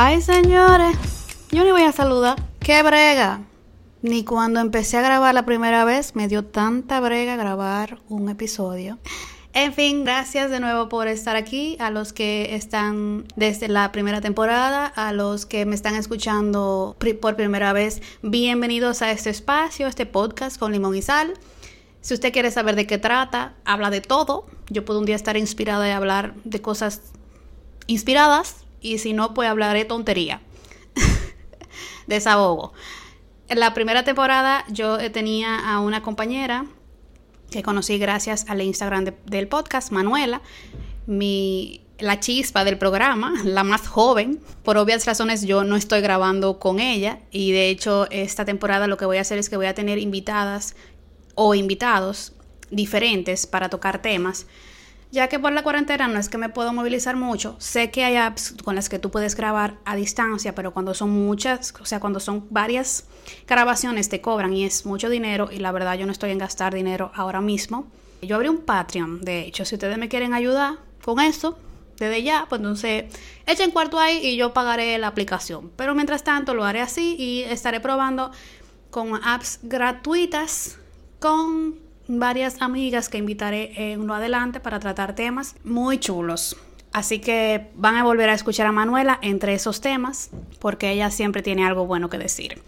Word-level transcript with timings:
Ay, 0.00 0.22
señores, 0.22 0.96
yo 1.50 1.64
ni 1.64 1.72
voy 1.72 1.82
a 1.82 1.90
saludar. 1.90 2.40
¡Qué 2.60 2.84
brega! 2.84 3.40
Ni 4.00 4.22
cuando 4.22 4.60
empecé 4.60 4.96
a 4.96 5.02
grabar 5.02 5.34
la 5.34 5.44
primera 5.44 5.84
vez 5.84 6.14
me 6.14 6.28
dio 6.28 6.44
tanta 6.44 7.00
brega 7.00 7.34
grabar 7.34 7.98
un 8.08 8.28
episodio. 8.28 9.00
En 9.54 9.72
fin, 9.72 10.04
gracias 10.04 10.52
de 10.52 10.60
nuevo 10.60 10.88
por 10.88 11.08
estar 11.08 11.34
aquí, 11.34 11.76
a 11.80 11.90
los 11.90 12.12
que 12.12 12.54
están 12.54 13.24
desde 13.34 13.66
la 13.66 13.90
primera 13.90 14.20
temporada, 14.20 14.86
a 14.86 15.12
los 15.12 15.46
que 15.46 15.66
me 15.66 15.74
están 15.74 15.96
escuchando 15.96 16.96
por 17.20 17.34
primera 17.34 17.72
vez, 17.72 18.00
bienvenidos 18.22 19.02
a 19.02 19.10
este 19.10 19.30
espacio, 19.30 19.88
este 19.88 20.06
podcast 20.06 20.60
con 20.60 20.70
limón 20.70 20.94
y 20.94 21.02
sal. 21.02 21.34
Si 22.02 22.14
usted 22.14 22.32
quiere 22.32 22.52
saber 22.52 22.76
de 22.76 22.86
qué 22.86 22.98
trata, 22.98 23.56
habla 23.64 23.90
de 23.90 24.00
todo. 24.00 24.46
Yo 24.70 24.84
puedo 24.84 25.00
un 25.00 25.06
día 25.06 25.16
estar 25.16 25.36
inspirada 25.36 25.88
y 25.88 25.90
hablar 25.90 26.36
de 26.44 26.60
cosas 26.60 27.02
inspiradas 27.88 28.67
y 28.80 28.98
si 28.98 29.12
no, 29.12 29.34
pues 29.34 29.48
hablaré 29.48 29.84
tontería. 29.84 30.40
Desahogo. 32.06 32.72
En 33.48 33.60
la 33.60 33.74
primera 33.74 34.04
temporada 34.04 34.64
yo 34.68 34.98
tenía 35.10 35.58
a 35.58 35.80
una 35.80 36.02
compañera 36.02 36.66
que 37.50 37.62
conocí 37.62 37.98
gracias 37.98 38.44
al 38.48 38.60
Instagram 38.60 39.06
del 39.24 39.48
podcast, 39.48 39.90
Manuela, 39.90 40.42
mi, 41.06 41.80
la 41.98 42.20
chispa 42.20 42.64
del 42.64 42.76
programa, 42.76 43.32
la 43.44 43.64
más 43.64 43.86
joven. 43.88 44.40
Por 44.62 44.76
obvias 44.76 45.06
razones 45.06 45.42
yo 45.46 45.64
no 45.64 45.76
estoy 45.76 46.00
grabando 46.00 46.58
con 46.58 46.78
ella 46.78 47.20
y 47.30 47.52
de 47.52 47.70
hecho 47.70 48.06
esta 48.10 48.44
temporada 48.44 48.86
lo 48.86 48.96
que 48.96 49.06
voy 49.06 49.16
a 49.16 49.22
hacer 49.22 49.38
es 49.38 49.48
que 49.48 49.56
voy 49.56 49.66
a 49.66 49.74
tener 49.74 49.98
invitadas 49.98 50.76
o 51.34 51.54
invitados 51.54 52.32
diferentes 52.70 53.46
para 53.46 53.70
tocar 53.70 54.02
temas 54.02 54.46
ya 55.10 55.28
que 55.28 55.38
por 55.38 55.52
la 55.52 55.62
cuarentena 55.62 56.08
no 56.08 56.18
es 56.18 56.28
que 56.28 56.38
me 56.38 56.48
puedo 56.48 56.72
movilizar 56.72 57.16
mucho, 57.16 57.56
sé 57.58 57.90
que 57.90 58.04
hay 58.04 58.16
apps 58.16 58.54
con 58.62 58.74
las 58.74 58.88
que 58.88 58.98
tú 58.98 59.10
puedes 59.10 59.34
grabar 59.34 59.78
a 59.84 59.96
distancia, 59.96 60.54
pero 60.54 60.72
cuando 60.72 60.94
son 60.94 61.10
muchas, 61.10 61.74
o 61.80 61.86
sea, 61.86 62.00
cuando 62.00 62.20
son 62.20 62.46
varias 62.50 63.04
grabaciones 63.46 64.08
te 64.08 64.20
cobran 64.20 64.52
y 64.52 64.64
es 64.64 64.84
mucho 64.84 65.08
dinero 65.08 65.48
y 65.50 65.58
la 65.58 65.72
verdad 65.72 65.96
yo 65.96 66.06
no 66.06 66.12
estoy 66.12 66.30
en 66.30 66.38
gastar 66.38 66.74
dinero 66.74 67.10
ahora 67.14 67.40
mismo. 67.40 67.86
Yo 68.20 68.36
abrí 68.36 68.48
un 68.48 68.58
Patreon, 68.58 69.20
de 69.22 69.42
hecho, 69.42 69.64
si 69.64 69.76
ustedes 69.76 69.96
me 69.96 70.08
quieren 70.08 70.34
ayudar 70.34 70.78
con 71.02 71.20
eso, 71.20 71.58
desde 71.98 72.22
ya, 72.22 72.46
pues 72.48 72.60
entonces 72.60 73.04
echen 73.46 73.70
cuarto 73.70 73.98
ahí 73.98 74.18
y 74.24 74.36
yo 74.36 74.52
pagaré 74.52 74.98
la 74.98 75.08
aplicación. 75.08 75.70
Pero 75.76 75.94
mientras 75.94 76.22
tanto 76.22 76.54
lo 76.54 76.64
haré 76.64 76.80
así 76.80 77.16
y 77.18 77.42
estaré 77.42 77.80
probando 77.80 78.30
con 78.90 79.20
apps 79.24 79.60
gratuitas 79.62 80.78
con 81.18 81.87
varias 82.08 82.60
amigas 82.62 83.08
que 83.08 83.18
invitaré 83.18 83.92
en 83.92 84.00
uno 84.00 84.14
adelante 84.14 84.60
para 84.60 84.80
tratar 84.80 85.14
temas 85.14 85.54
muy 85.62 85.98
chulos. 85.98 86.56
Así 86.92 87.20
que 87.20 87.70
van 87.74 87.96
a 87.96 88.02
volver 88.02 88.30
a 88.30 88.34
escuchar 88.34 88.66
a 88.66 88.72
Manuela 88.72 89.18
entre 89.22 89.52
esos 89.52 89.80
temas 89.80 90.30
porque 90.58 90.90
ella 90.90 91.10
siempre 91.10 91.42
tiene 91.42 91.66
algo 91.66 91.86
bueno 91.86 92.08
que 92.08 92.18
decir. 92.18 92.62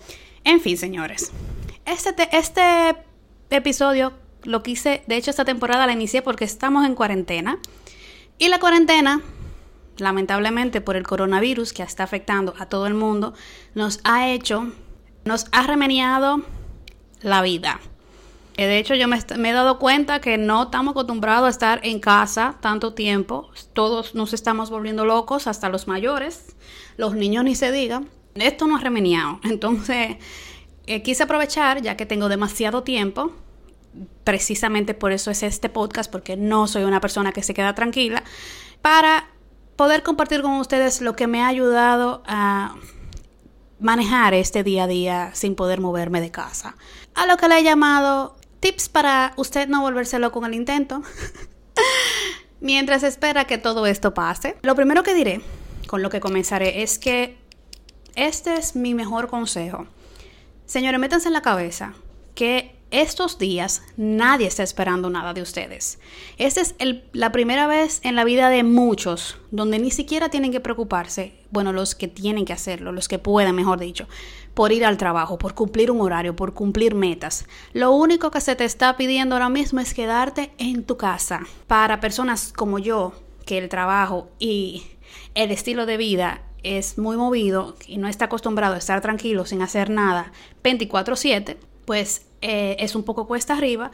En 0.44 0.60
fin, 0.60 0.76
señores, 0.76 1.32
este, 1.86 2.28
este 2.36 2.96
episodio 3.48 4.12
lo 4.42 4.62
quise, 4.62 5.02
de 5.06 5.16
hecho 5.16 5.30
esta 5.30 5.44
temporada 5.44 5.86
la 5.86 5.92
inicié 5.92 6.22
porque 6.22 6.44
estamos 6.44 6.86
en 6.86 6.94
cuarentena 6.94 7.58
y 8.38 8.48
la 8.48 8.58
cuarentena, 8.58 9.22
lamentablemente 9.96 10.80
por 10.80 10.96
el 10.96 11.06
coronavirus 11.06 11.72
que 11.72 11.82
está 11.82 12.04
afectando 12.04 12.54
a 12.58 12.66
todo 12.66 12.86
el 12.86 12.94
mundo, 12.94 13.34
nos 13.74 14.00
ha 14.04 14.28
hecho, 14.28 14.72
nos 15.24 15.46
ha 15.52 15.62
remeniado 15.66 16.42
la 17.20 17.42
vida. 17.42 17.80
Eh, 18.60 18.66
de 18.66 18.76
hecho, 18.76 18.94
yo 18.94 19.08
me, 19.08 19.16
he 19.16 19.52
dado 19.54 19.78
cuenta 19.78 20.20
que 20.20 20.36
no 20.36 20.64
estamos 20.64 20.90
acostumbrados 20.90 21.46
a 21.46 21.48
estar 21.48 21.80
en 21.82 21.98
casa 21.98 22.56
tanto 22.60 22.92
tiempo. 22.92 23.48
Todos 23.72 24.14
nos 24.14 24.34
estamos 24.34 24.68
volviendo 24.68 25.06
locos, 25.06 25.46
hasta 25.46 25.70
los 25.70 25.88
mayores. 25.88 26.56
Los 26.98 27.14
niños 27.14 27.42
ni 27.44 27.54
se 27.54 27.72
digan. 27.72 28.10
Esto 28.34 28.66
no 28.66 28.76
ha 28.76 28.80
remeniado. 28.80 29.40
Entonces, 29.44 30.18
eh, 30.86 31.00
quise 31.00 31.22
aprovechar, 31.22 31.80
ya 31.80 31.96
que 31.96 32.04
tengo 32.04 32.28
demasiado 32.28 32.82
tiempo, 32.82 33.32
precisamente 34.24 34.92
por 34.92 35.12
eso 35.12 35.30
es 35.30 35.42
este 35.42 35.70
podcast, 35.70 36.12
porque 36.12 36.36
no 36.36 36.66
soy 36.66 36.84
una 36.84 37.00
persona 37.00 37.32
que 37.32 37.42
se 37.42 37.54
queda 37.54 37.74
tranquila, 37.74 38.24
para 38.82 39.30
poder 39.76 40.02
compartir 40.02 40.42
con 40.42 40.52
ustedes 40.58 41.00
lo 41.00 41.16
que 41.16 41.26
me 41.26 41.40
ha 41.40 41.46
ayudado 41.46 42.22
a 42.26 42.74
manejar 43.78 44.34
este 44.34 44.62
día 44.62 44.84
a 44.84 44.86
día 44.86 45.30
sin 45.32 45.54
poder 45.54 45.80
moverme 45.80 46.20
de 46.20 46.30
casa. 46.30 46.76
A 47.14 47.24
lo 47.24 47.38
que 47.38 47.48
le 47.48 47.58
he 47.58 47.62
llamado 47.62 48.36
Tips 48.60 48.88
para 48.88 49.32
usted 49.36 49.68
no 49.68 49.80
volverse 49.80 50.18
loco 50.18 50.40
con 50.40 50.50
el 50.50 50.54
intento. 50.54 51.02
Mientras 52.60 53.02
espera 53.02 53.46
que 53.46 53.58
todo 53.58 53.86
esto 53.86 54.12
pase. 54.12 54.56
Lo 54.62 54.74
primero 54.74 55.02
que 55.02 55.14
diré, 55.14 55.40
con 55.86 56.02
lo 56.02 56.10
que 56.10 56.20
comenzaré, 56.20 56.82
es 56.82 56.98
que 56.98 57.38
este 58.14 58.54
es 58.56 58.76
mi 58.76 58.94
mejor 58.94 59.28
consejo. 59.28 59.86
Señores, 60.66 61.00
métanse 61.00 61.28
en 61.28 61.34
la 61.34 61.42
cabeza 61.42 61.94
que 62.34 62.79
estos 62.90 63.38
días 63.38 63.82
nadie 63.96 64.46
está 64.46 64.62
esperando 64.62 65.10
nada 65.10 65.32
de 65.34 65.42
ustedes. 65.42 65.98
Esta 66.38 66.60
es 66.60 66.74
la 67.12 67.32
primera 67.32 67.66
vez 67.66 68.00
en 68.02 68.16
la 68.16 68.24
vida 68.24 68.48
de 68.48 68.62
muchos 68.62 69.38
donde 69.50 69.78
ni 69.78 69.90
siquiera 69.90 70.28
tienen 70.28 70.52
que 70.52 70.60
preocuparse, 70.60 71.34
bueno, 71.50 71.72
los 71.72 71.94
que 71.94 72.08
tienen 72.08 72.44
que 72.44 72.52
hacerlo, 72.52 72.92
los 72.92 73.08
que 73.08 73.18
pueden, 73.18 73.54
mejor 73.54 73.78
dicho, 73.80 74.08
por 74.54 74.72
ir 74.72 74.84
al 74.84 74.96
trabajo, 74.96 75.38
por 75.38 75.54
cumplir 75.54 75.90
un 75.90 76.00
horario, 76.00 76.36
por 76.36 76.54
cumplir 76.54 76.94
metas. 76.94 77.46
Lo 77.72 77.92
único 77.92 78.30
que 78.30 78.40
se 78.40 78.56
te 78.56 78.64
está 78.64 78.96
pidiendo 78.96 79.34
ahora 79.34 79.48
mismo 79.48 79.80
es 79.80 79.94
quedarte 79.94 80.52
en 80.58 80.84
tu 80.84 80.96
casa. 80.96 81.40
Para 81.66 82.00
personas 82.00 82.52
como 82.54 82.78
yo, 82.78 83.12
que 83.46 83.58
el 83.58 83.68
trabajo 83.68 84.28
y 84.38 84.84
el 85.34 85.50
estilo 85.50 85.86
de 85.86 85.96
vida 85.96 86.42
es 86.62 86.98
muy 86.98 87.16
movido 87.16 87.76
y 87.86 87.96
no 87.96 88.06
está 88.06 88.26
acostumbrado 88.26 88.74
a 88.74 88.78
estar 88.78 89.00
tranquilo 89.00 89.46
sin 89.46 89.62
hacer 89.62 89.90
nada 89.90 90.32
24/7, 90.62 91.56
pues 91.84 92.26
eh, 92.42 92.76
es 92.78 92.94
un 92.94 93.02
poco 93.02 93.26
cuesta 93.26 93.54
arriba, 93.54 93.90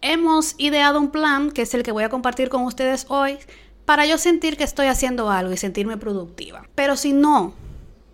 hemos 0.00 0.54
ideado 0.58 0.98
un 0.98 1.10
plan 1.10 1.50
que 1.50 1.62
es 1.62 1.74
el 1.74 1.82
que 1.82 1.92
voy 1.92 2.04
a 2.04 2.08
compartir 2.08 2.48
con 2.48 2.62
ustedes 2.62 3.06
hoy 3.08 3.38
para 3.84 4.06
yo 4.06 4.18
sentir 4.18 4.56
que 4.56 4.64
estoy 4.64 4.86
haciendo 4.86 5.30
algo 5.30 5.52
y 5.52 5.56
sentirme 5.56 5.96
productiva. 5.96 6.68
Pero 6.74 6.96
si 6.96 7.12
no, 7.12 7.54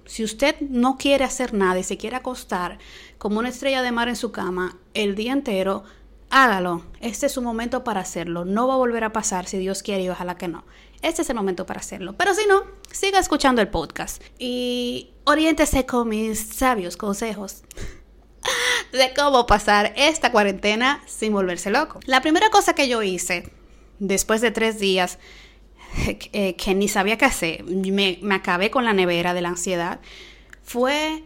si 0.06 0.24
usted 0.24 0.56
no 0.60 0.96
quiere 0.96 1.24
hacer 1.24 1.52
nada 1.52 1.78
y 1.78 1.84
se 1.84 1.98
quiere 1.98 2.16
acostar 2.16 2.78
como 3.18 3.38
una 3.38 3.50
estrella 3.50 3.82
de 3.82 3.92
mar 3.92 4.08
en 4.08 4.16
su 4.16 4.32
cama 4.32 4.78
el 4.94 5.14
día 5.14 5.32
entero, 5.32 5.84
hágalo. 6.30 6.82
Este 7.00 7.26
es 7.26 7.32
su 7.32 7.42
momento 7.42 7.84
para 7.84 8.00
hacerlo. 8.00 8.44
No 8.44 8.68
va 8.68 8.74
a 8.74 8.78
volver 8.78 9.04
a 9.04 9.12
pasar 9.12 9.46
si 9.46 9.58
Dios 9.58 9.82
quiere 9.82 10.04
y 10.04 10.08
ojalá 10.08 10.36
que 10.36 10.48
no. 10.48 10.64
Este 11.02 11.22
es 11.22 11.30
el 11.30 11.36
momento 11.36 11.66
para 11.66 11.80
hacerlo. 11.80 12.14
Pero 12.16 12.34
si 12.34 12.46
no, 12.46 12.62
siga 12.90 13.18
escuchando 13.18 13.60
el 13.60 13.68
podcast 13.68 14.22
y 14.38 15.10
oriéntese 15.24 15.86
con 15.86 16.08
mis 16.08 16.40
sabios 16.40 16.96
consejos 16.96 17.62
de 18.92 19.12
cómo 19.14 19.46
pasar 19.46 19.92
esta 19.96 20.32
cuarentena 20.32 21.02
sin 21.06 21.32
volverse 21.32 21.70
loco. 21.70 22.00
La 22.06 22.20
primera 22.20 22.50
cosa 22.50 22.74
que 22.74 22.88
yo 22.88 23.02
hice 23.02 23.50
después 23.98 24.40
de 24.40 24.50
tres 24.50 24.78
días 24.78 25.18
eh, 26.32 26.54
que 26.56 26.74
ni 26.74 26.88
sabía 26.88 27.18
qué 27.18 27.24
hacer, 27.24 27.64
me, 27.64 28.18
me 28.22 28.34
acabé 28.34 28.70
con 28.70 28.84
la 28.84 28.92
nevera 28.92 29.34
de 29.34 29.40
la 29.40 29.48
ansiedad, 29.48 30.00
fue 30.62 31.24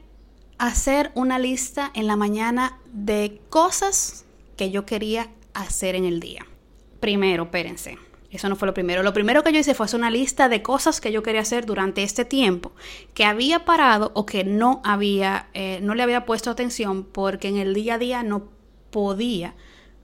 hacer 0.58 1.10
una 1.14 1.38
lista 1.38 1.90
en 1.94 2.06
la 2.06 2.16
mañana 2.16 2.78
de 2.86 3.40
cosas 3.50 4.24
que 4.56 4.70
yo 4.70 4.86
quería 4.86 5.30
hacer 5.54 5.96
en 5.96 6.04
el 6.04 6.20
día. 6.20 6.46
Primero, 7.00 7.44
espérense, 7.44 7.98
eso 8.32 8.48
no 8.48 8.56
fue 8.56 8.66
lo 8.66 8.74
primero. 8.74 9.02
Lo 9.02 9.12
primero 9.12 9.44
que 9.44 9.52
yo 9.52 9.58
hice 9.58 9.74
fue 9.74 9.84
hacer 9.84 10.00
una 10.00 10.10
lista 10.10 10.48
de 10.48 10.62
cosas 10.62 11.02
que 11.02 11.12
yo 11.12 11.22
quería 11.22 11.42
hacer 11.42 11.66
durante 11.66 12.02
este 12.02 12.24
tiempo, 12.24 12.72
que 13.12 13.26
había 13.26 13.66
parado 13.66 14.10
o 14.14 14.24
que 14.24 14.42
no 14.42 14.80
había, 14.84 15.48
eh, 15.52 15.80
no 15.82 15.94
le 15.94 16.02
había 16.02 16.24
puesto 16.24 16.50
atención 16.50 17.04
porque 17.04 17.48
en 17.48 17.58
el 17.58 17.74
día 17.74 17.94
a 17.94 17.98
día 17.98 18.22
no 18.22 18.48
podía. 18.90 19.54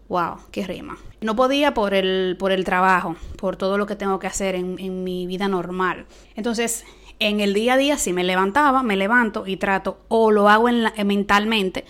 Wow, 0.08 0.40
qué 0.52 0.66
rima. 0.66 0.98
No 1.22 1.36
podía 1.36 1.72
por 1.72 1.94
el, 1.94 2.36
por 2.38 2.52
el 2.52 2.64
trabajo, 2.64 3.16
por 3.36 3.56
todo 3.56 3.78
lo 3.78 3.86
que 3.86 3.96
tengo 3.96 4.18
que 4.18 4.26
hacer 4.26 4.54
en, 4.54 5.04
mi 5.04 5.26
vida 5.26 5.48
normal. 5.48 6.06
Entonces, 6.36 6.84
en 7.18 7.40
el 7.40 7.54
día 7.54 7.74
a 7.74 7.76
día, 7.78 7.98
si 7.98 8.12
me 8.12 8.24
levantaba, 8.24 8.82
me 8.82 8.96
levanto 8.96 9.46
y 9.46 9.56
trato, 9.56 10.00
o 10.08 10.30
lo 10.30 10.48
hago 10.48 10.68
en 10.68 10.84
mentalmente, 11.06 11.84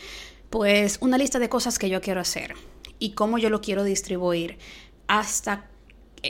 pues 0.50 0.98
una 1.00 1.18
lista 1.18 1.38
de 1.38 1.48
cosas 1.48 1.78
que 1.78 1.90
yo 1.90 2.00
quiero 2.00 2.20
hacer 2.20 2.54
y 2.98 3.12
cómo 3.12 3.38
yo 3.38 3.50
lo 3.50 3.60
quiero 3.60 3.84
distribuir 3.84 4.58
hasta 5.06 5.66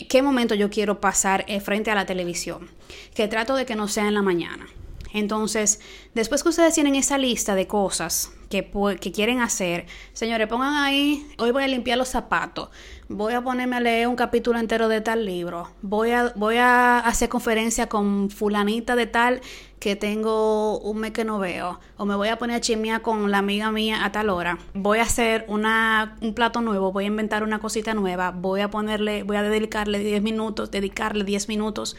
qué 0.08 0.22
momento 0.22 0.54
yo 0.54 0.70
quiero 0.70 1.00
pasar 1.00 1.44
eh, 1.48 1.60
frente 1.60 1.90
a 1.90 1.94
la 1.94 2.06
televisión, 2.06 2.70
que 3.14 3.28
trato 3.28 3.54
de 3.54 3.66
que 3.66 3.76
no 3.76 3.88
sea 3.88 4.08
en 4.08 4.14
la 4.14 4.22
mañana. 4.22 4.66
Entonces, 5.12 5.80
después 6.14 6.42
que 6.42 6.50
ustedes 6.50 6.74
tienen 6.74 6.94
esa 6.94 7.18
lista 7.18 7.54
de 7.54 7.66
cosas 7.66 8.32
que, 8.48 8.70
que, 9.00 9.12
quieren 9.12 9.40
hacer, 9.40 9.86
señores, 10.12 10.46
pongan 10.48 10.74
ahí, 10.74 11.26
hoy 11.38 11.50
voy 11.50 11.64
a 11.64 11.68
limpiar 11.68 11.98
los 11.98 12.08
zapatos, 12.08 12.70
voy 13.08 13.34
a 13.34 13.42
ponerme 13.42 13.76
a 13.76 13.80
leer 13.80 14.08
un 14.08 14.16
capítulo 14.16 14.58
entero 14.58 14.88
de 14.88 15.00
tal 15.00 15.24
libro, 15.24 15.70
voy 15.82 16.12
a, 16.12 16.32
voy 16.34 16.56
a 16.56 16.98
hacer 16.98 17.28
conferencia 17.28 17.88
con 17.88 18.30
fulanita 18.30 18.96
de 18.96 19.06
tal 19.06 19.40
que 19.78 19.96
tengo 19.96 20.78
un 20.80 20.98
mes 20.98 21.12
que 21.12 21.24
no 21.24 21.38
veo, 21.38 21.78
o 21.96 22.04
me 22.04 22.16
voy 22.16 22.28
a 22.28 22.38
poner 22.38 22.62
a 22.92 23.00
con 23.00 23.30
la 23.30 23.38
amiga 23.38 23.70
mía 23.70 24.04
a 24.04 24.12
tal 24.12 24.30
hora, 24.30 24.58
voy 24.74 24.98
a 24.98 25.02
hacer 25.02 25.44
una, 25.48 26.16
un 26.20 26.34
plato 26.34 26.60
nuevo, 26.60 26.92
voy 26.92 27.04
a 27.04 27.08
inventar 27.08 27.42
una 27.42 27.58
cosita 27.58 27.94
nueva, 27.94 28.30
voy 28.30 28.62
a 28.62 28.70
ponerle, 28.70 29.22
voy 29.22 29.36
a 29.36 29.42
dedicarle 29.42 29.98
10 29.98 30.22
minutos, 30.22 30.70
dedicarle 30.70 31.24
10 31.24 31.48
minutos 31.48 31.96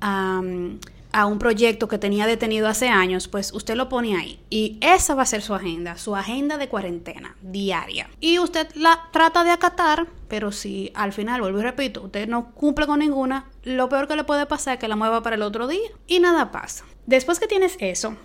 a 0.00 0.42
a 1.14 1.26
un 1.26 1.38
proyecto 1.38 1.86
que 1.86 1.96
tenía 1.96 2.26
detenido 2.26 2.66
hace 2.66 2.88
años, 2.88 3.28
pues 3.28 3.52
usted 3.52 3.76
lo 3.76 3.88
pone 3.88 4.16
ahí. 4.16 4.40
Y 4.50 4.78
esa 4.80 5.14
va 5.14 5.22
a 5.22 5.26
ser 5.26 5.42
su 5.42 5.54
agenda, 5.54 5.96
su 5.96 6.16
agenda 6.16 6.58
de 6.58 6.68
cuarentena 6.68 7.36
diaria. 7.40 8.10
Y 8.18 8.40
usted 8.40 8.66
la 8.74 9.08
trata 9.12 9.44
de 9.44 9.50
acatar, 9.50 10.08
pero 10.26 10.50
si 10.50 10.90
al 10.92 11.12
final, 11.12 11.40
vuelvo 11.40 11.60
y 11.60 11.62
repito, 11.62 12.02
usted 12.02 12.26
no 12.26 12.50
cumple 12.50 12.86
con 12.86 12.98
ninguna, 12.98 13.44
lo 13.62 13.88
peor 13.88 14.08
que 14.08 14.16
le 14.16 14.24
puede 14.24 14.46
pasar 14.46 14.74
es 14.74 14.80
que 14.80 14.88
la 14.88 14.96
mueva 14.96 15.22
para 15.22 15.36
el 15.36 15.42
otro 15.42 15.68
día 15.68 15.88
y 16.08 16.18
nada 16.18 16.50
pasa. 16.50 16.84
Después 17.06 17.38
que 17.38 17.46
tienes 17.46 17.76
eso, 17.78 18.16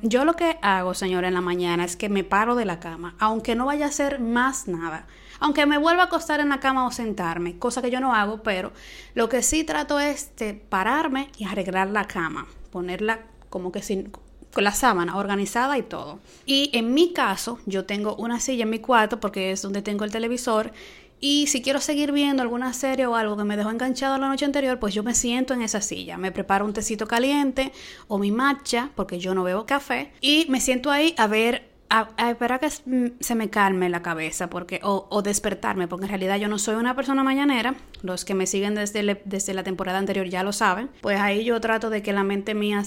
yo 0.00 0.24
lo 0.24 0.32
que 0.32 0.58
hago, 0.62 0.94
señora, 0.94 1.28
en 1.28 1.34
la 1.34 1.42
mañana 1.42 1.84
es 1.84 1.96
que 1.96 2.08
me 2.08 2.24
paro 2.24 2.54
de 2.54 2.64
la 2.64 2.80
cama, 2.80 3.14
aunque 3.18 3.56
no 3.56 3.66
vaya 3.66 3.84
a 3.84 3.88
hacer 3.90 4.20
más 4.20 4.68
nada. 4.68 5.06
Aunque 5.40 5.66
me 5.66 5.78
vuelva 5.78 6.02
a 6.02 6.06
acostar 6.06 6.40
en 6.40 6.48
la 6.48 6.60
cama 6.60 6.86
o 6.86 6.90
sentarme, 6.90 7.58
cosa 7.58 7.82
que 7.82 7.90
yo 7.90 8.00
no 8.00 8.14
hago, 8.14 8.42
pero 8.42 8.72
lo 9.14 9.28
que 9.28 9.42
sí 9.42 9.64
trato 9.64 10.00
es 10.00 10.34
de 10.36 10.54
pararme 10.54 11.30
y 11.38 11.44
arreglar 11.44 11.88
la 11.90 12.06
cama, 12.06 12.46
ponerla 12.70 13.20
como 13.50 13.72
que 13.72 13.82
sin, 13.82 14.10
con 14.52 14.64
la 14.64 14.72
sábana 14.72 15.16
organizada 15.16 15.78
y 15.78 15.82
todo. 15.82 16.18
Y 16.46 16.70
en 16.72 16.94
mi 16.94 17.12
caso, 17.12 17.58
yo 17.66 17.84
tengo 17.84 18.16
una 18.16 18.40
silla 18.40 18.64
en 18.64 18.70
mi 18.70 18.78
cuarto 18.78 19.20
porque 19.20 19.52
es 19.52 19.62
donde 19.62 19.82
tengo 19.82 20.04
el 20.04 20.10
televisor 20.10 20.72
y 21.20 21.48
si 21.48 21.62
quiero 21.62 21.80
seguir 21.80 22.12
viendo 22.12 22.42
alguna 22.42 22.72
serie 22.72 23.06
o 23.06 23.16
algo 23.16 23.36
que 23.36 23.42
me 23.42 23.56
dejó 23.56 23.70
enganchado 23.70 24.18
la 24.18 24.28
noche 24.28 24.44
anterior, 24.44 24.78
pues 24.78 24.94
yo 24.94 25.02
me 25.02 25.14
siento 25.14 25.52
en 25.52 25.62
esa 25.62 25.80
silla. 25.80 26.16
Me 26.16 26.30
preparo 26.30 26.64
un 26.64 26.72
tecito 26.72 27.08
caliente 27.08 27.72
o 28.06 28.18
mi 28.18 28.30
matcha, 28.30 28.90
porque 28.94 29.18
yo 29.18 29.34
no 29.34 29.42
bebo 29.42 29.66
café, 29.66 30.12
y 30.20 30.46
me 30.48 30.60
siento 30.60 30.90
ahí 30.90 31.14
a 31.18 31.26
ver 31.26 31.67
a, 31.90 32.08
esperar 32.30 32.60
que 32.60 32.70
se 32.70 33.34
me 33.34 33.50
calme 33.50 33.88
la 33.88 34.02
cabeza 34.02 34.50
porque 34.50 34.80
o, 34.82 35.22
despertarme, 35.22 35.88
porque 35.88 36.04
en 36.04 36.10
realidad 36.10 36.36
yo 36.36 36.48
no 36.48 36.58
soy 36.58 36.76
una 36.76 36.94
persona 36.94 37.22
mañanera, 37.22 37.74
los 38.02 38.24
que 38.24 38.34
me 38.34 38.46
siguen 38.46 38.74
desde, 38.74 39.22
desde 39.24 39.54
la 39.54 39.62
temporada 39.62 39.98
anterior 39.98 40.26
ya 40.28 40.42
lo 40.42 40.52
saben, 40.52 40.90
pues 41.00 41.18
ahí 41.20 41.44
yo 41.44 41.60
trato 41.60 41.90
de 41.90 42.02
que 42.02 42.12
la 42.12 42.24
mente 42.24 42.54
mía 42.54 42.82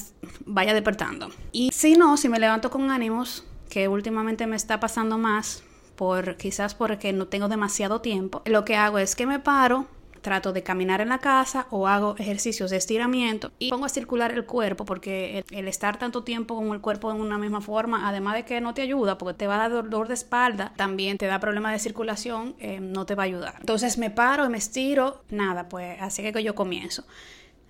vaya 0.45 0.73
despertando. 0.73 1.29
Y 1.51 1.71
si 1.73 1.93
no, 1.93 2.17
si 2.17 2.29
me 2.29 2.39
levanto 2.39 2.69
con 2.69 2.91
ánimos, 2.91 3.45
que 3.69 3.87
últimamente 3.87 4.47
me 4.47 4.55
está 4.55 4.79
pasando 4.79 5.17
más, 5.17 5.63
por 5.95 6.37
quizás 6.37 6.75
porque 6.75 7.13
no 7.13 7.27
tengo 7.27 7.47
demasiado 7.47 8.01
tiempo, 8.01 8.41
lo 8.45 8.65
que 8.65 8.75
hago 8.75 8.97
es 8.97 9.15
que 9.15 9.25
me 9.25 9.39
paro, 9.39 9.87
trato 10.21 10.53
de 10.53 10.63
caminar 10.63 11.01
en 11.01 11.09
la 11.09 11.19
casa 11.19 11.67
o 11.69 11.87
hago 11.87 12.15
ejercicios 12.17 12.71
de 12.71 12.77
estiramiento 12.77 13.51
y 13.59 13.69
pongo 13.69 13.85
a 13.85 13.89
circular 13.89 14.31
el 14.31 14.45
cuerpo 14.45 14.85
porque 14.85 15.43
el, 15.51 15.67
estar 15.67 15.97
tanto 15.97 16.23
tiempo 16.23 16.55
con 16.55 16.71
el 16.73 16.81
cuerpo 16.81 17.11
en 17.11 17.19
una 17.19 17.37
misma 17.37 17.61
forma, 17.61 18.07
además 18.07 18.35
de 18.35 18.45
que 18.45 18.61
no 18.61 18.73
te 18.73 18.81
ayuda 18.81 19.17
porque 19.17 19.37
te 19.37 19.47
va 19.47 19.55
a 19.55 19.69
dar 19.69 19.71
dolor 19.71 20.07
de 20.07 20.13
espalda, 20.13 20.73
también 20.75 21.17
te 21.17 21.25
da 21.25 21.39
problemas 21.39 21.73
de 21.73 21.79
circulación, 21.79 22.55
eh, 22.59 22.79
no 22.79 23.05
te 23.05 23.15
va 23.15 23.23
a 23.23 23.25
ayudar. 23.25 23.55
Entonces 23.59 23.97
me 23.97 24.09
paro 24.09 24.45
y 24.45 24.49
me 24.49 24.57
estiro, 24.57 25.23
nada, 25.29 25.69
pues 25.69 25.99
así 26.01 26.23
que 26.31 26.43
yo 26.43 26.55
comienzo. 26.55 27.03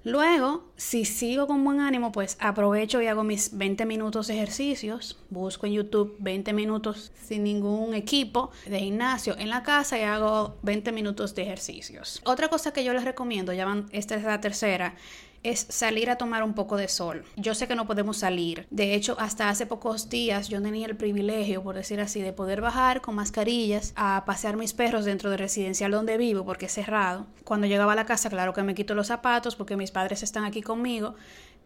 Luego, 0.03 0.63
si 0.77 1.05
sigo 1.05 1.45
con 1.45 1.63
buen 1.63 1.79
ánimo, 1.79 2.11
pues 2.11 2.35
aprovecho 2.39 3.01
y 3.03 3.07
hago 3.07 3.23
mis 3.23 3.55
20 3.55 3.85
minutos 3.85 4.27
de 4.27 4.33
ejercicios. 4.33 5.19
Busco 5.29 5.67
en 5.67 5.73
YouTube 5.73 6.15
20 6.17 6.53
minutos 6.53 7.11
sin 7.21 7.43
ningún 7.43 7.93
equipo 7.93 8.49
de 8.65 8.79
gimnasio 8.79 9.37
en 9.37 9.49
la 9.49 9.61
casa 9.61 9.99
y 9.99 10.01
hago 10.01 10.57
20 10.63 10.91
minutos 10.91 11.35
de 11.35 11.43
ejercicios. 11.43 12.19
Otra 12.25 12.47
cosa 12.47 12.73
que 12.73 12.83
yo 12.83 12.93
les 12.93 13.05
recomiendo, 13.05 13.53
ya 13.53 13.65
van, 13.65 13.85
esta 13.91 14.15
es 14.15 14.23
la 14.23 14.41
tercera, 14.41 14.95
es 15.43 15.65
salir 15.69 16.09
a 16.09 16.17
tomar 16.17 16.43
un 16.43 16.53
poco 16.53 16.77
de 16.77 16.87
sol. 16.87 17.23
Yo 17.35 17.55
sé 17.55 17.67
que 17.67 17.75
no 17.75 17.87
podemos 17.87 18.17
salir. 18.17 18.67
De 18.69 18.93
hecho, 18.93 19.15
hasta 19.19 19.49
hace 19.49 19.65
pocos 19.65 20.09
días 20.09 20.49
yo 20.49 20.61
tenía 20.61 20.87
el 20.87 20.95
privilegio, 20.95 21.63
por 21.63 21.75
decir 21.75 21.99
así, 21.99 22.21
de 22.21 22.33
poder 22.33 22.61
bajar 22.61 23.01
con 23.01 23.15
mascarillas 23.15 23.93
a 23.95 24.23
pasear 24.25 24.57
mis 24.57 24.73
perros 24.73 25.05
dentro 25.05 25.29
del 25.29 25.39
residencial 25.39 25.91
donde 25.91 26.17
vivo 26.17 26.45
porque 26.45 26.67
es 26.67 26.73
cerrado. 26.73 27.25
Cuando 27.43 27.67
llegaba 27.67 27.93
a 27.93 27.95
la 27.95 28.05
casa, 28.05 28.29
claro 28.29 28.53
que 28.53 28.63
me 28.63 28.75
quito 28.75 28.93
los 28.93 29.07
zapatos 29.07 29.55
porque 29.55 29.77
mis 29.77 29.91
padres 29.91 30.23
están 30.23 30.45
aquí 30.45 30.61
conmigo. 30.61 31.15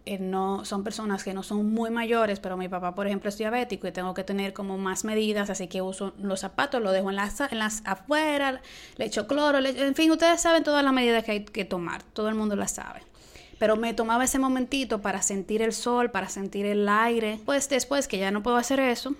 Eh, 0.07 0.19
no 0.19 0.66
son 0.66 0.83
personas 0.83 1.24
que 1.24 1.33
no 1.33 1.42
son 1.42 1.74
muy 1.74 1.89
mayores, 1.89 2.39
pero 2.39 2.57
mi 2.57 2.69
papá, 2.69 2.94
por 2.94 3.07
ejemplo, 3.07 3.27
es 3.27 3.39
diabético 3.39 3.88
y 3.88 3.92
tengo 3.92 4.13
que 4.13 4.24
tener 4.24 4.54
como 4.54 4.77
más 4.77 5.04
medidas, 5.04 5.50
así 5.50 5.68
que 5.68 5.81
uso 5.81 6.13
los 6.19 6.42
zapatos, 6.42 6.80
lo 6.80 6.92
dejo 6.92 7.10
en 7.10 7.16
las, 7.16 7.42
en 7.42 7.57
las 7.57 7.81
afuera, 7.86 8.62
le 8.98 9.06
echo 9.06 9.25
cloro, 9.25 9.57
en 9.57 9.95
fin, 9.95 10.12
ustedes 10.12 10.42
saben 10.42 10.63
todas 10.63 10.83
las 10.83 10.94
medidas 10.94 11.24
que 11.24 11.31
hay 11.31 11.45
que 11.45 11.66
tomar, 11.66 12.04
todo 12.04 12.30
el 12.30 12.36
mundo 12.36 12.56
las 12.56 12.74
sabe 12.74 13.01
pero 13.57 13.75
me 13.75 13.93
tomaba 13.93 14.23
ese 14.23 14.39
momentito 14.39 15.01
para 15.01 15.21
sentir 15.21 15.61
el 15.61 15.73
sol, 15.73 16.11
para 16.11 16.29
sentir 16.29 16.65
el 16.65 16.87
aire. 16.87 17.39
Pues 17.45 17.69
después 17.69 18.07
que 18.07 18.17
ya 18.17 18.31
no 18.31 18.43
puedo 18.43 18.57
hacer 18.57 18.79
eso, 18.79 19.15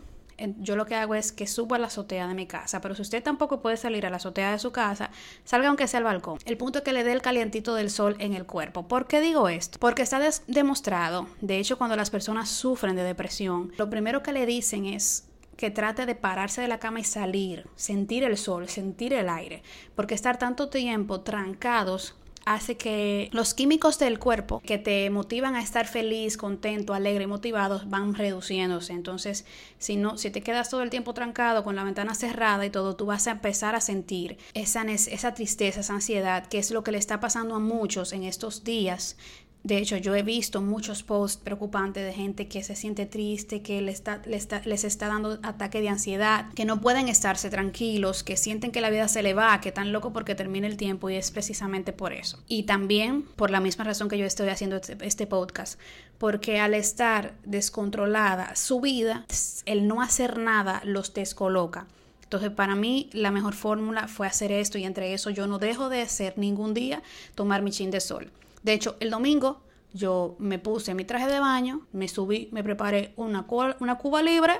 yo 0.59 0.75
lo 0.75 0.85
que 0.85 0.95
hago 0.95 1.15
es 1.15 1.31
que 1.31 1.47
subo 1.47 1.75
a 1.75 1.79
la 1.79 1.87
azotea 1.87 2.27
de 2.27 2.33
mi 2.33 2.45
casa, 2.45 2.81
pero 2.81 2.95
si 2.95 3.01
usted 3.01 3.23
tampoco 3.23 3.61
puede 3.61 3.77
salir 3.77 4.05
a 4.05 4.09
la 4.09 4.17
azotea 4.17 4.51
de 4.51 4.59
su 4.59 4.71
casa, 4.71 5.09
salga 5.43 5.69
aunque 5.69 5.87
sea 5.87 5.99
al 5.99 6.03
balcón. 6.03 6.39
El 6.45 6.57
punto 6.57 6.79
es 6.79 6.83
que 6.83 6.93
le 6.93 7.03
dé 7.03 7.13
el 7.13 7.21
calientito 7.21 7.75
del 7.75 7.89
sol 7.89 8.15
en 8.19 8.33
el 8.33 8.45
cuerpo. 8.45 8.87
¿Por 8.87 9.07
qué 9.07 9.21
digo 9.21 9.49
esto? 9.49 9.79
Porque 9.79 10.01
está 10.01 10.19
demostrado, 10.47 11.27
de 11.41 11.59
hecho 11.59 11.77
cuando 11.77 11.95
las 11.95 12.09
personas 12.09 12.49
sufren 12.49 12.95
de 12.95 13.03
depresión, 13.03 13.71
lo 13.77 13.89
primero 13.89 14.23
que 14.23 14.33
le 14.33 14.45
dicen 14.45 14.85
es 14.85 15.27
que 15.55 15.71
trate 15.71 16.05
de 16.05 16.15
pararse 16.15 16.61
de 16.61 16.67
la 16.67 16.79
cama 16.79 16.99
y 16.99 17.05
salir, 17.05 17.65
sentir 17.75 18.25
el 18.25 18.35
sol, 18.35 18.67
sentir 18.67 19.13
el 19.13 19.29
aire, 19.29 19.63
porque 19.95 20.13
estar 20.13 20.37
tanto 20.37 20.67
tiempo 20.67 21.21
trancados 21.21 22.15
hace 22.45 22.77
que 22.77 23.30
los 23.33 23.53
químicos 23.53 23.97
del 23.97 24.19
cuerpo 24.19 24.62
que 24.63 24.77
te 24.77 25.09
motivan 25.09 25.56
a 25.56 25.62
estar 25.62 25.88
feliz, 25.88 26.38
contento, 26.38 26.94
alegre 26.94 27.24
y 27.24 27.27
motivado 27.27 27.81
van 27.88 28.13
reduciéndose. 28.13 28.94
Entonces, 28.94 29.45
si 29.80 29.95
no, 29.95 30.18
si 30.18 30.30
te 30.30 30.42
quedas 30.42 30.69
todo 30.69 30.83
el 30.83 30.92
tiempo 30.92 31.13
trancado 31.13 31.63
con 31.63 31.75
la 31.75 31.83
ventana 31.83 32.13
cerrada 32.13 32.65
y 32.65 32.69
todo, 32.69 32.95
tú 32.95 33.07
vas 33.07 33.27
a 33.27 33.31
empezar 33.31 33.75
a 33.75 33.81
sentir 33.81 34.38
esa, 34.53 34.83
esa 34.83 35.33
tristeza, 35.33 35.80
esa 35.80 35.94
ansiedad, 35.94 36.45
que 36.45 36.59
es 36.59 36.69
lo 36.69 36.83
que 36.83 36.92
le 36.92 37.00
está 37.00 37.19
pasando 37.19 37.56
a 37.56 37.59
muchos 37.59 38.13
en 38.13 38.24
estos 38.24 38.63
días 38.63 39.18
de 39.65 39.79
hecho, 39.79 39.97
yo 39.97 40.13
he 40.13 40.21
visto 40.21 40.62
muchos 40.62 41.01
posts 41.01 41.41
preocupantes 41.44 42.06
de 42.06 42.13
gente 42.13 42.47
que 42.47 42.63
se 42.63 42.75
siente 42.75 43.07
triste, 43.07 43.63
que 43.63 43.81
les 43.81 43.95
está, 43.95 44.21
les 44.63 44.83
está, 44.83 45.07
dando 45.07 45.39
ataque 45.41 45.81
de 45.81 45.89
ansiedad, 45.89 46.53
que 46.53 46.65
no 46.65 46.81
pueden 46.81 47.09
estarse 47.09 47.50
tranquilos, 47.50 48.21
que 48.21 48.38
sienten 48.38 48.71
que 48.71 48.79
la 48.79 48.91
vida 48.91 49.07
se 49.07 49.23
le 49.23 49.33
va, 49.33 49.59
que 49.62 49.69
están 49.69 49.91
locos 49.91 50.13
porque 50.13 50.35
termina 50.35 50.67
el 50.67 50.77
tiempo 50.77 51.09
y 51.09 51.15
es 51.15 51.31
precisamente 51.31 51.94
por 51.94 52.13
eso. 52.13 52.44
Y 52.47 52.63
también 52.63 53.23
por 53.23 53.50
la 53.50 53.59
misma 53.59 53.85
razón 53.85 54.07
que 54.07 54.19
yo 54.19 54.27
estoy 54.27 54.50
haciendo 54.50 54.75
este, 54.75 54.97
este 55.01 55.25
podcast, 55.25 55.79
porque 56.19 56.59
al 56.59 56.75
estar 56.75 57.33
descontrolada 57.44 58.56
su 58.56 58.81
vida, 58.81 59.25
el 59.65 59.88
no 59.88 60.03
hacer 60.03 60.38
nada 60.38 60.83
los 60.85 61.15
descoloca. 61.15 61.88
Entonces, 62.21 62.51
para 62.51 62.75
mí, 62.75 63.09
la 63.13 63.31
mejor 63.31 63.56
fórmula 63.56 64.07
fue 64.09 64.27
hacer 64.27 64.51
esto 64.51 64.77
y 64.77 64.83
entre 64.83 65.15
eso 65.15 65.31
yo 65.31 65.47
no 65.47 65.57
dejo 65.57 65.89
de 65.89 66.03
hacer 66.03 66.38
ningún 66.38 66.75
día 66.75 67.01
tomar 67.33 67.63
mi 67.63 67.71
chin 67.71 67.90
de 67.90 67.99
sol. 67.99 68.31
De 68.66 68.74
hecho, 68.74 68.98
el 69.00 69.12
domingo 69.12 69.62
yo 69.94 70.36
me 70.40 70.57
puse 70.57 70.95
mi 70.95 71.06
traje 71.06 71.28
de 71.28 71.40
baño, 71.40 71.86
me 71.92 72.07
subí, 72.07 72.50
me 72.52 72.64
preparé 72.64 73.14
una, 73.16 73.45
una 73.80 73.98
cuba 74.00 74.24
libre, 74.24 74.54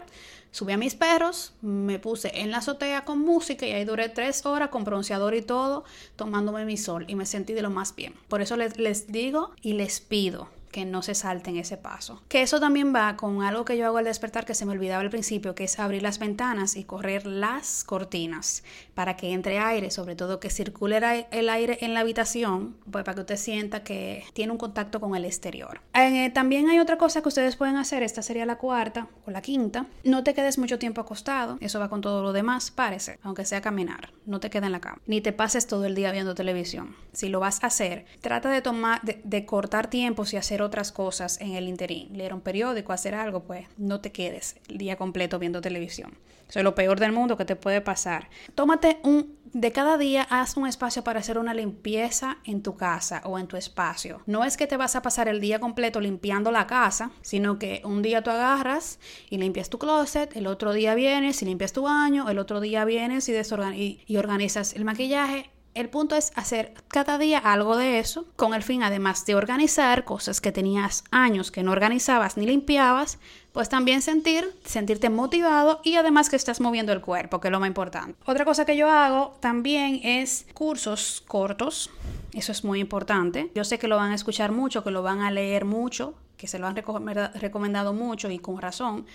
subí 0.52 0.74
a 0.74 0.78
mis 0.78 0.94
perros, 0.94 1.56
me 1.62 1.98
puse 1.98 2.32
en 2.40 2.52
la 2.52 2.58
azotea 2.58 3.04
con 3.04 3.18
música 3.18 3.66
y 3.66 3.72
ahí 3.72 3.84
duré 3.84 4.10
tres 4.10 4.46
horas 4.46 4.70
con 4.70 4.84
bronceador 4.84 5.34
y 5.34 5.42
todo, 5.42 5.86
tomándome 6.16 6.66
mi 6.66 6.78
sol 6.78 7.06
y 7.08 7.16
me 7.16 7.26
sentí 7.26 7.54
de 7.54 7.64
lo 7.64 7.72
más 7.72 7.96
bien. 7.96 8.14
Por 8.28 8.44
eso 8.44 8.56
les, 8.58 8.78
les 8.78 9.12
digo 9.12 9.56
y 9.64 9.74
les 9.74 10.02
pido 10.02 10.50
que 10.76 10.84
no 10.84 11.02
se 11.02 11.16
salten 11.16 11.56
ese 11.56 11.78
paso. 11.78 12.22
Que 12.28 12.42
eso 12.42 12.60
también 12.60 12.94
va 12.94 13.16
con 13.16 13.42
algo 13.44 13.64
que 13.64 13.78
yo 13.78 13.86
hago 13.86 13.98
al 13.98 14.04
despertar 14.04 14.44
que 14.44 14.54
se 14.54 14.66
me 14.66 14.74
olvidaba 14.74 15.02
al 15.02 15.10
principio, 15.10 15.56
que 15.56 15.64
es 15.64 15.80
abrir 15.80 16.02
las 16.02 16.20
ventanas 16.20 16.76
y 16.76 16.84
correr 16.84 17.26
las 17.26 17.86
cortinas 17.86 18.62
para 18.94 19.16
que 19.16 19.32
entre 19.32 19.58
aire, 19.58 19.90
sobre 19.90 20.18
todo 20.18 20.42
que 20.42 20.50
circule 20.50 21.28
el 21.32 21.48
aire 21.48 21.78
en 21.80 21.94
la 21.94 22.02
habitación, 22.02 22.76
pues 22.92 23.06
para 23.06 23.16
que 23.16 23.22
usted 23.22 23.38
sienta 23.38 23.86
que 23.86 24.26
tiene 24.34 24.52
un 24.52 24.58
contacto 24.58 25.00
con 25.00 25.16
el 25.16 25.24
exterior. 25.24 25.80
Eh, 25.94 26.30
también 26.32 26.68
hay 26.68 26.80
otra 26.80 26.98
cosa 26.98 27.22
que 27.22 27.30
ustedes 27.30 27.56
pueden 27.56 27.78
hacer, 27.78 28.04
esta 28.04 28.22
sería 28.22 28.46
la 28.46 28.58
cuarta 28.58 29.08
o 29.26 29.32
la 29.32 29.42
quinta. 29.42 29.86
No 30.04 30.26
te 30.26 30.34
quedes 30.34 30.58
mucho 30.58 30.78
tiempo 30.78 31.00
acostado, 31.00 31.58
eso 31.62 31.80
va 31.80 31.88
con 31.88 32.02
todo 32.02 32.22
lo 32.22 32.34
demás, 32.34 32.72
párese, 32.72 33.18
aunque 33.24 33.46
sea 33.46 33.62
caminar, 33.62 34.12
no 34.26 34.42
te 34.42 34.50
quedes 34.50 34.66
en 34.66 34.74
la 34.74 34.82
cama, 34.82 35.02
ni 35.08 35.22
te 35.22 35.32
pases 35.32 35.68
todo 35.68 35.86
el 35.86 35.96
día 35.96 36.12
viendo 36.12 36.36
televisión. 36.36 36.98
Si 37.14 37.30
lo 37.30 37.40
vas 37.40 37.64
a 37.64 37.68
hacer, 37.68 38.06
trata 38.20 38.50
de 38.50 38.62
tomar, 38.62 39.00
de, 39.02 39.46
cortar 39.46 39.90
tiempos 39.90 40.34
y 40.34 40.38
hacer 40.38 40.65
otras 40.66 40.92
cosas 40.92 41.40
en 41.40 41.56
el 41.56 41.68
interín, 41.68 42.18
leer 42.18 42.34
un 42.34 42.42
periódico, 42.42 42.94
hacer 42.94 43.16
algo, 43.16 43.44
pues 43.44 43.68
no 43.78 44.02
te 44.02 44.12
quedes 44.12 44.58
el 44.68 44.78
día 44.78 44.98
completo 44.98 45.40
viendo 45.40 45.62
televisión. 45.62 46.18
Eso 46.50 46.60
es 46.60 46.64
lo 46.64 46.76
peor 46.76 47.00
del 47.00 47.12
mundo 47.12 47.38
que 47.38 47.46
te 47.46 47.56
puede 47.56 47.82
pasar. 47.82 48.30
Tómate 48.54 49.00
un, 49.04 49.38
de 49.54 49.72
cada 49.72 49.98
día 49.98 50.28
haz 50.30 50.58
un 50.58 50.68
espacio 50.68 51.04
para 51.04 51.20
hacer 51.20 51.38
una 51.38 51.54
limpieza 51.54 52.38
en 52.44 52.62
tu 52.62 52.76
casa 52.76 53.22
o 53.26 53.40
en 53.40 53.48
tu 53.48 53.58
espacio. 53.58 54.22
No 54.26 54.44
es 54.44 54.58
que 54.58 54.68
te 54.68 54.78
vas 54.78 54.96
a 54.96 55.02
pasar 55.02 55.28
el 55.28 55.42
día 55.42 55.60
completo 55.60 56.00
limpiando 56.00 56.52
la 56.52 56.68
casa, 56.68 57.12
sino 57.22 57.58
que 57.58 57.82
un 57.84 58.02
día 58.02 58.22
tú 58.22 58.30
agarras 58.30 59.00
y 59.30 59.38
limpias 59.38 59.70
tu 59.70 59.80
closet, 59.80 60.36
el 60.36 60.46
otro 60.46 60.74
día 60.74 60.94
vienes 60.94 61.42
y 61.42 61.46
limpias 61.46 61.74
tu 61.74 61.84
baño, 61.84 62.30
el 62.30 62.38
otro 62.38 62.60
día 62.60 62.86
vienes 62.86 63.28
y, 63.28 64.04
y 64.06 64.18
organizas 64.18 64.74
el 64.74 64.86
maquillaje 64.86 65.50
el 65.76 65.90
punto 65.90 66.16
es 66.16 66.32
hacer 66.36 66.74
cada 66.88 67.18
día 67.18 67.38
algo 67.38 67.76
de 67.76 68.00
eso, 68.00 68.26
con 68.38 68.54
el 68.54 68.64
fin 68.64 68.82
además 68.82 69.26
de 69.26 69.36
organizar 69.36 70.06
cosas 70.06 70.40
que 70.40 70.54
tenías 70.54 71.04
años 71.12 71.52
que 71.52 71.64
no 71.64 71.74
organizabas 71.74 72.38
ni 72.38 72.46
limpiabas, 72.46 73.20
pues 73.52 73.68
también 73.68 74.02
sentir, 74.02 74.58
sentirte 74.64 75.10
motivado 75.10 75.82
y 75.84 75.96
además 75.96 76.30
que 76.30 76.38
estás 76.38 76.62
moviendo 76.62 76.94
el 76.94 77.02
cuerpo, 77.02 77.42
que 77.42 77.50
es 77.50 77.52
lo 77.52 77.60
más 77.60 77.68
importante. 77.68 78.18
Otra 78.26 78.46
cosa 78.46 78.66
que 78.66 78.78
yo 78.78 78.90
hago 78.90 79.36
también 79.42 80.00
es 80.04 80.48
cursos 80.54 81.24
cortos, 81.28 81.90
eso 82.34 82.54
es 82.54 82.64
muy 82.64 82.80
importante. 82.80 83.52
Yo 83.54 83.66
sé 83.66 83.78
que 83.78 83.90
lo 83.90 83.98
van 83.98 84.14
a 84.14 84.16
escuchar 84.16 84.54
mucho, 84.54 84.82
que 84.82 84.92
lo 84.92 85.04
van 85.04 85.22
a 85.22 85.32
leer 85.32 85.66
mucho, 85.66 86.16
que 86.38 86.48
se 86.48 86.58
lo 86.58 86.68
han 86.68 86.76
recomendado 86.76 87.94
mucho 87.94 88.32
y 88.32 88.40
con 88.40 88.62
razón. 88.62 89.06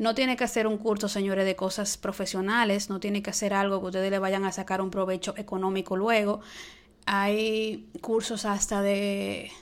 No 0.00 0.14
tiene 0.14 0.34
que 0.34 0.44
hacer 0.44 0.66
un 0.66 0.78
curso, 0.78 1.10
señores, 1.10 1.44
de 1.44 1.56
cosas 1.56 1.98
profesionales, 1.98 2.88
no 2.88 3.00
tiene 3.00 3.22
que 3.22 3.28
hacer 3.28 3.52
algo 3.52 3.80
que 3.80 3.86
ustedes 3.88 4.10
le 4.10 4.18
vayan 4.18 4.46
a 4.46 4.50
sacar 4.50 4.80
un 4.80 4.90
provecho 4.90 5.34
económico 5.36 5.94
luego. 5.94 6.40
Hay 7.04 7.86
cursos 8.00 8.46
hasta 8.46 8.80
de 8.80 9.52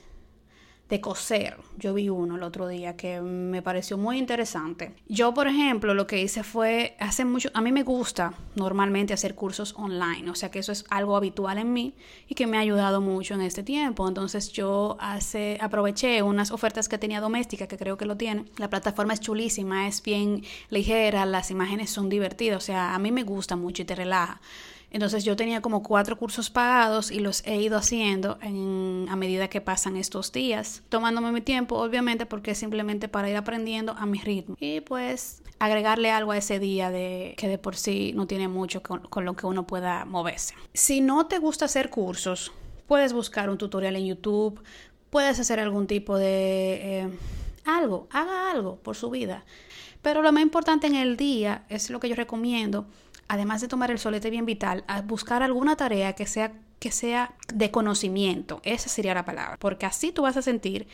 de 0.89 1.01
coser. 1.01 1.57
Yo 1.77 1.95
vi 1.95 2.09
uno 2.09 2.37
el 2.37 2.43
otro 2.43 2.67
día 2.67 2.97
que 2.97 3.21
me 3.21 3.63
pareció 3.63 3.99
muy 3.99 4.19
interesante. 4.19 4.95
Yo, 5.07 5.35
por 5.35 5.47
ejemplo, 5.47 5.95
lo 5.95 6.07
que 6.07 6.21
hice 6.21 6.43
fue 6.43 6.97
hace 6.99 7.25
mucho, 7.25 7.51
a 7.55 7.61
mí 7.61 7.73
me 7.73 7.83
gusta 7.83 8.35
normalmente 8.55 9.13
hacer 9.13 9.35
cursos 9.35 9.75
online, 9.77 10.31
o 10.31 10.35
sea 10.35 10.51
que 10.51 10.59
eso 10.59 10.73
es 10.73 10.85
algo 10.89 11.17
habitual 11.17 11.59
en 11.59 11.73
mí 11.73 11.95
y 12.27 12.35
que 12.35 12.47
me 12.47 12.57
ha 12.57 12.61
ayudado 12.61 13.01
mucho 13.01 13.35
en 13.35 13.43
este 13.43 13.63
tiempo. 13.63 14.09
Entonces 14.09 14.51
yo 14.53 14.97
hace, 14.99 15.59
aproveché 15.61 16.23
unas 16.23 16.51
ofertas 16.51 16.89
que 16.89 16.99
tenía 16.99 17.21
doméstica, 17.21 17.69
que 17.69 17.77
creo 17.77 17.97
que 17.97 18.07
lo 18.07 18.17
tiene. 18.17 18.47
La 18.57 18.71
plataforma 18.71 19.13
es 19.13 19.21
chulísima, 19.21 19.89
es 19.89 20.03
bien 20.03 20.43
ligera, 20.71 21.27
las 21.27 21.51
imágenes 21.51 21.91
son 21.91 22.09
divertidas, 22.09 22.57
o 22.57 22.67
sea, 22.67 22.95
a 22.95 22.99
mí 22.99 23.13
me 23.13 23.25
gusta 23.25 23.57
mucho 23.57 23.83
y 23.83 23.85
te 23.85 23.95
relaja. 23.95 24.41
Entonces 24.91 25.25
yo 25.25 25.37
tenía 25.37 25.61
como 25.61 25.83
cuatro 25.83 26.17
cursos 26.17 26.49
pagados 26.49 27.11
y 27.11 27.21
los 27.21 27.43
he 27.47 27.57
ido 27.57 27.77
haciendo 27.77 28.39
a 28.41 29.17
medida 29.17 29.49
que 29.49 29.61
pasan 29.61 29.97
estos 29.97 30.33
días, 30.33 30.83
tomándome 30.89 31.31
mi 31.31 31.41
tiempo, 31.41 31.77
obviamente, 31.77 32.25
porque 32.25 32.53
es 32.53 32.59
simplemente 32.59 33.09
para 33.09 33.29
ir 33.29 33.37
aprendiendo 33.37 33.93
a 33.93 34.07
mi 34.07 34.19
ritmo. 34.19 34.57
Y 34.59 34.81
pues 34.81 35.43
agregarle 35.59 36.11
algo 36.11 36.33
a 36.33 36.39
ese 36.39 36.59
día 36.59 36.91
de 36.91 37.35
que 37.37 37.49
de 37.49 37.59
por 37.59 37.77
sí 37.77 38.13
no 38.15 38.27
tiene 38.27 38.49
mucho 38.49 38.83
con, 38.83 39.25
lo 39.25 39.35
que 39.35 39.47
uno 39.47 39.67
pueda 39.67 40.05
moverse. 40.05 40.55
Si 40.73 41.01
no 41.01 41.27
te 41.27 41.39
gusta 41.39 41.67
hacer 41.67 41.91
cursos, 41.91 42.53
puedes 42.87 43.13
buscar 43.13 43.51
un 43.51 43.59
tutorial 43.59 43.97
en 43.97 44.07
YouTube, 44.07 44.63
puedes 45.11 45.39
hacer 45.39 45.61
algún 45.61 45.87
tipo 45.87 46.17
de 46.17 47.01
eh, 47.01 47.09
algo, 47.65 48.09
haga 48.11 48.51
algo 48.51 48.77
por 48.77 48.97
su 48.97 49.11
vida. 49.11 49.45
Pero 50.01 50.23
lo 50.23 50.33
más 50.33 50.43
importante 50.43 50.87
en 50.87 50.95
el 50.95 51.17
día 51.17 51.65
es 51.69 51.91
lo 51.91 51.99
que 52.01 52.09
yo 52.09 52.15
recomiendo 52.15 52.87
además 53.29 53.61
de 53.61 53.69
tomar 53.69 53.91
el 53.91 53.99
solete 53.99 54.31
bien 54.31 54.47
vital, 54.47 54.85
a 54.89 55.03
buscar 55.03 55.43
alguna 55.43 55.77
tarea 55.77 56.15
que 56.15 56.27
sea, 56.27 56.53
que 56.79 56.91
sea 56.91 57.35
de 57.53 57.71
conocimiento. 57.71 58.61
Esa 58.65 58.89
sería 58.89 59.15
la 59.15 59.25
palabra. 59.25 59.57
Porque 59.59 59.87
así 59.87 60.13
tú 60.13 60.23
vas 60.23 60.37
a 60.37 60.43
sentir 60.43 60.87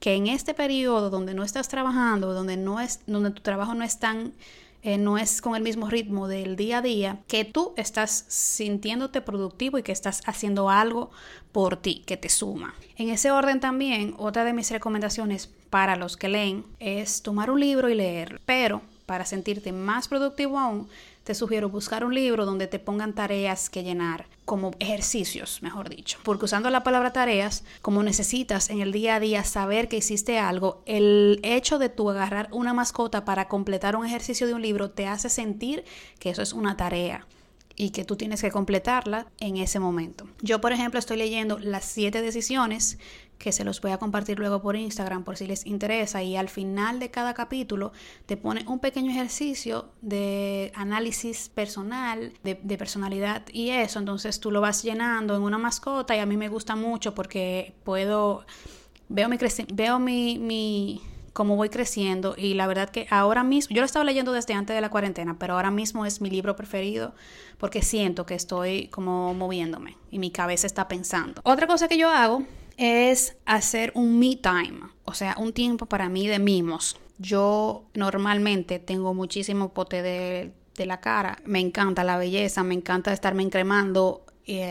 que 0.00 0.14
en 0.14 0.26
este 0.26 0.54
periodo 0.54 1.10
donde 1.10 1.34
no 1.34 1.44
estás 1.44 1.68
trabajando, 1.68 2.34
donde, 2.34 2.56
no 2.56 2.80
es, 2.80 3.00
donde 3.06 3.30
tu 3.30 3.42
trabajo 3.42 3.74
no 3.74 3.84
es 3.84 3.98
tan... 3.98 4.32
Eh, 4.84 4.98
no 4.98 5.16
es 5.16 5.40
con 5.40 5.54
el 5.54 5.62
mismo 5.62 5.88
ritmo 5.88 6.26
del 6.26 6.56
día 6.56 6.78
a 6.78 6.82
día, 6.82 7.20
que 7.28 7.44
tú 7.44 7.72
estás 7.76 8.24
sintiéndote 8.26 9.20
productivo 9.20 9.78
y 9.78 9.84
que 9.84 9.92
estás 9.92 10.22
haciendo 10.26 10.70
algo 10.70 11.12
por 11.52 11.76
ti, 11.76 12.02
que 12.04 12.16
te 12.16 12.28
suma. 12.28 12.74
En 12.96 13.08
ese 13.08 13.30
orden 13.30 13.60
también, 13.60 14.16
otra 14.18 14.42
de 14.42 14.52
mis 14.52 14.72
recomendaciones 14.72 15.48
para 15.70 15.94
los 15.94 16.16
que 16.16 16.28
leen 16.28 16.64
es 16.80 17.22
tomar 17.22 17.48
un 17.48 17.60
libro 17.60 17.90
y 17.90 17.94
leerlo, 17.94 18.40
pero 18.44 18.82
para 19.06 19.24
sentirte 19.24 19.70
más 19.70 20.08
productivo 20.08 20.58
aún, 20.58 20.88
te 21.24 21.34
sugiero 21.34 21.68
buscar 21.68 22.04
un 22.04 22.14
libro 22.14 22.46
donde 22.46 22.66
te 22.66 22.78
pongan 22.78 23.14
tareas 23.14 23.70
que 23.70 23.82
llenar, 23.82 24.26
como 24.44 24.72
ejercicios, 24.80 25.62
mejor 25.62 25.88
dicho. 25.88 26.18
Porque 26.22 26.46
usando 26.46 26.70
la 26.70 26.82
palabra 26.82 27.12
tareas, 27.12 27.64
como 27.80 28.02
necesitas 28.02 28.70
en 28.70 28.80
el 28.80 28.92
día 28.92 29.16
a 29.16 29.20
día 29.20 29.44
saber 29.44 29.88
que 29.88 29.98
hiciste 29.98 30.38
algo, 30.38 30.82
el 30.86 31.40
hecho 31.42 31.78
de 31.78 31.88
tú 31.88 32.10
agarrar 32.10 32.48
una 32.52 32.74
mascota 32.74 33.24
para 33.24 33.48
completar 33.48 33.96
un 33.96 34.06
ejercicio 34.06 34.46
de 34.46 34.54
un 34.54 34.62
libro 34.62 34.90
te 34.90 35.06
hace 35.06 35.28
sentir 35.28 35.84
que 36.18 36.30
eso 36.30 36.42
es 36.42 36.52
una 36.52 36.76
tarea 36.76 37.26
y 37.82 37.90
que 37.90 38.04
tú 38.04 38.14
tienes 38.14 38.40
que 38.40 38.52
completarla 38.52 39.26
en 39.40 39.56
ese 39.56 39.80
momento. 39.80 40.28
Yo, 40.40 40.60
por 40.60 40.72
ejemplo, 40.72 41.00
estoy 41.00 41.16
leyendo 41.16 41.58
las 41.58 41.84
siete 41.84 42.22
decisiones 42.22 42.96
que 43.38 43.50
se 43.50 43.64
los 43.64 43.80
voy 43.80 43.90
a 43.90 43.98
compartir 43.98 44.38
luego 44.38 44.62
por 44.62 44.76
Instagram 44.76 45.24
por 45.24 45.36
si 45.36 45.48
les 45.48 45.66
interesa 45.66 46.22
y 46.22 46.36
al 46.36 46.48
final 46.48 47.00
de 47.00 47.10
cada 47.10 47.34
capítulo 47.34 47.90
te 48.26 48.36
pone 48.36 48.64
un 48.68 48.78
pequeño 48.78 49.10
ejercicio 49.10 49.90
de 50.00 50.70
análisis 50.76 51.48
personal, 51.48 52.34
de, 52.44 52.54
personalidad 52.54 53.42
y 53.52 53.70
eso, 53.70 53.98
entonces 53.98 54.38
tú 54.38 54.52
lo 54.52 54.60
vas 54.60 54.84
llenando 54.84 55.34
en 55.34 55.42
una 55.42 55.58
mascota 55.58 56.14
y 56.14 56.20
a 56.20 56.26
mí 56.26 56.36
me 56.36 56.48
gusta 56.48 56.76
mucho 56.76 57.16
porque 57.16 57.74
puedo, 57.82 58.46
veo 59.08 59.28
mi, 59.28 59.38
veo 59.74 59.98
mi, 59.98 60.38
mi 60.38 61.00
cómo 61.32 61.56
voy 61.56 61.68
creciendo 61.68 62.34
y 62.36 62.54
la 62.54 62.66
verdad 62.66 62.90
que 62.90 63.06
ahora 63.10 63.42
mismo, 63.42 63.74
yo 63.74 63.82
lo 63.82 63.86
estaba 63.86 64.04
leyendo 64.04 64.32
desde 64.32 64.54
antes 64.54 64.74
de 64.74 64.80
la 64.80 64.90
cuarentena, 64.90 65.36
pero 65.38 65.54
ahora 65.54 65.70
mismo 65.70 66.04
es 66.06 66.20
mi 66.20 66.30
libro 66.30 66.56
preferido 66.56 67.14
porque 67.58 67.82
siento 67.82 68.26
que 68.26 68.34
estoy 68.34 68.88
como 68.88 69.34
moviéndome 69.34 69.96
y 70.10 70.18
mi 70.18 70.30
cabeza 70.30 70.66
está 70.66 70.88
pensando. 70.88 71.40
Otra 71.44 71.66
cosa 71.66 71.88
que 71.88 71.96
yo 71.96 72.10
hago 72.10 72.42
es 72.76 73.36
hacer 73.46 73.92
un 73.94 74.18
me 74.18 74.36
time, 74.36 74.80
o 75.04 75.14
sea, 75.14 75.36
un 75.38 75.52
tiempo 75.52 75.86
para 75.86 76.08
mí 76.08 76.26
de 76.28 76.38
mimos. 76.38 76.96
Yo 77.18 77.84
normalmente 77.94 78.78
tengo 78.78 79.14
muchísimo 79.14 79.72
pote 79.72 80.02
de, 80.02 80.52
la 80.84 81.00
cara, 81.00 81.38
me 81.44 81.60
encanta 81.60 82.02
la 82.02 82.16
belleza, 82.16 82.64
me 82.64 82.74
encanta 82.74 83.12
estarme 83.12 83.44
encremando. 83.44 84.24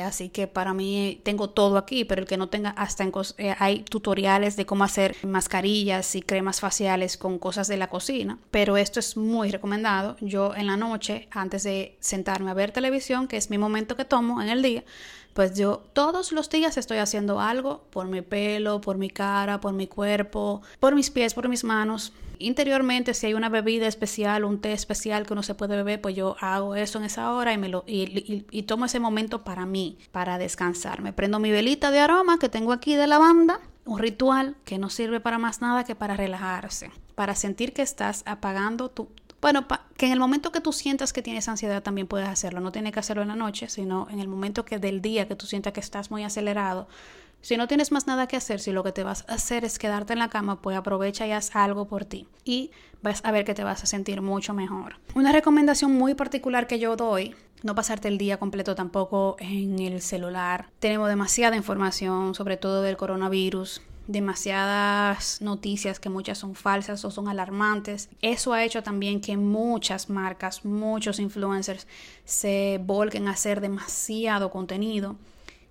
Así 0.03 0.29
que 0.29 0.47
para 0.47 0.73
mí 0.73 1.21
tengo 1.23 1.49
todo 1.49 1.77
aquí, 1.77 2.03
pero 2.03 2.21
el 2.21 2.27
que 2.27 2.37
no 2.37 2.49
tenga 2.49 2.71
hasta 2.71 3.03
en 3.03 3.11
eh, 3.37 3.55
hay 3.57 3.83
tutoriales 3.83 4.55
de 4.55 4.65
cómo 4.65 4.83
hacer 4.83 5.15
mascarillas 5.23 6.15
y 6.15 6.21
cremas 6.21 6.59
faciales 6.59 7.17
con 7.17 7.39
cosas 7.39 7.67
de 7.67 7.77
la 7.77 7.87
cocina, 7.87 8.37
pero 8.51 8.77
esto 8.77 8.99
es 8.99 9.15
muy 9.15 9.49
recomendado. 9.49 10.17
Yo 10.19 10.53
en 10.55 10.67
la 10.67 10.77
noche, 10.77 11.27
antes 11.31 11.63
de 11.63 11.95
sentarme 11.99 12.51
a 12.51 12.53
ver 12.53 12.71
televisión, 12.71 13.27
que 13.27 13.37
es 13.37 13.49
mi 13.49 13.57
momento 13.57 13.95
que 13.95 14.05
tomo 14.05 14.41
en 14.41 14.49
el 14.49 14.61
día, 14.61 14.83
pues 15.33 15.57
yo 15.57 15.83
todos 15.93 16.31
los 16.33 16.49
días 16.49 16.77
estoy 16.77 16.97
haciendo 16.97 17.39
algo 17.39 17.83
por 17.91 18.07
mi 18.07 18.21
pelo, 18.21 18.81
por 18.81 18.97
mi 18.97 19.09
cara, 19.09 19.61
por 19.61 19.73
mi 19.73 19.87
cuerpo, 19.87 20.61
por 20.79 20.95
mis 20.95 21.09
pies, 21.09 21.33
por 21.33 21.47
mis 21.47 21.63
manos. 21.63 22.11
Interiormente, 22.41 23.13
si 23.13 23.27
hay 23.27 23.33
una 23.33 23.49
bebida 23.49 23.87
especial, 23.87 24.43
un 24.45 24.59
té 24.59 24.73
especial 24.73 25.25
que 25.25 25.33
uno 25.33 25.43
se 25.43 25.55
puede 25.55 25.75
beber, 25.75 26.01
pues 26.01 26.15
yo 26.15 26.35
hago 26.39 26.75
eso 26.75 26.99
en 26.99 27.05
esa 27.05 27.33
hora 27.33 27.53
y, 27.53 27.57
me 27.57 27.69
lo, 27.69 27.83
y, 27.87 28.63
tomo 28.63 28.85
ese 28.85 28.99
momento 28.99 29.43
para 29.43 29.65
mí, 29.65 29.97
para 30.11 30.37
descansar. 30.37 31.01
Me 31.01 31.13
prendo 31.13 31.39
mi 31.39 31.51
velita 31.51 31.91
de 31.91 31.99
aroma 31.99 32.39
que 32.39 32.49
tengo 32.49 32.73
aquí 32.73 32.95
de 32.95 33.07
lavanda, 33.07 33.59
un 33.85 33.99
ritual 33.99 34.55
que 34.65 34.77
no 34.77 34.89
sirve 34.89 35.19
para 35.19 35.37
más 35.37 35.61
nada 35.61 35.83
que 35.83 35.95
para 35.95 36.15
relajarse, 36.15 36.91
para 37.15 37.35
sentir 37.35 37.73
que 37.73 37.81
estás 37.81 38.23
apagando 38.25 38.89
tu, 38.89 39.09
bueno, 39.41 39.65
que 39.97 40.05
en 40.05 40.11
el 40.11 40.19
momento 40.19 40.51
que 40.51 40.61
tú 40.61 40.71
sientas 40.71 41.13
que 41.13 41.23
tienes 41.23 41.49
ansiedad 41.49 41.81
también 41.81 42.07
puedes 42.07 42.29
hacerlo. 42.29 42.59
No 42.59 42.71
tienes 42.71 42.93
que 42.93 42.99
hacerlo 42.99 43.23
en 43.23 43.29
la 43.29 43.35
noche, 43.35 43.69
sino 43.69 44.07
en 44.11 44.19
el 44.19 44.27
momento 44.27 44.65
que 44.65 44.77
del 44.77 45.01
día 45.01 45.27
que 45.27 45.35
tú 45.35 45.47
sientas 45.47 45.73
que 45.73 45.79
estás 45.79 46.11
muy 46.11 46.23
acelerado. 46.23 46.87
Si 47.41 47.57
no 47.57 47.67
tienes 47.67 47.91
más 47.91 48.05
nada 48.05 48.27
que 48.27 48.37
hacer, 48.37 48.59
si 48.59 48.71
lo 48.71 48.83
que 48.83 48.91
te 48.91 49.03
vas 49.03 49.25
a 49.27 49.33
hacer 49.33 49.65
es 49.65 49.79
quedarte 49.79 50.13
en 50.13 50.19
la 50.19 50.29
cama, 50.29 50.61
pues 50.61 50.77
aprovecha 50.77 51.25
y 51.25 51.31
haz 51.31 51.55
algo 51.55 51.87
por 51.87 52.05
ti. 52.05 52.27
Y 52.45 52.71
vas 53.01 53.21
a 53.25 53.31
ver 53.31 53.45
que 53.45 53.55
te 53.55 53.63
vas 53.63 53.83
a 53.83 53.87
sentir 53.87 54.21
mucho 54.21 54.53
mejor. 54.53 54.97
Una 55.15 55.31
recomendación 55.31 55.91
muy 55.91 56.13
particular 56.13 56.67
que 56.67 56.79
yo 56.79 56.95
doy 56.95 57.35
no 57.63 57.75
pasarte 57.75 58.07
el 58.07 58.17
día 58.17 58.37
completo 58.37 58.75
tampoco 58.75 59.37
en 59.39 59.79
el 59.79 60.01
celular. 60.01 60.69
Tenemos 60.79 61.09
demasiada 61.09 61.55
información, 61.55 62.35
sobre 62.35 62.57
todo 62.57 62.81
del 62.81 62.97
coronavirus 62.97 63.81
demasiadas 64.07 65.41
noticias 65.41 65.99
que 65.99 66.09
muchas 66.09 66.37
son 66.37 66.55
falsas 66.55 67.05
o 67.05 67.11
son 67.11 67.27
alarmantes. 67.27 68.09
Eso 68.21 68.53
ha 68.53 68.63
hecho 68.63 68.83
también 68.83 69.21
que 69.21 69.37
muchas 69.37 70.09
marcas, 70.09 70.65
muchos 70.65 71.19
influencers 71.19 71.87
se 72.25 72.79
volquen 72.83 73.27
a 73.27 73.31
hacer 73.31 73.61
demasiado 73.61 74.49
contenido. 74.49 75.17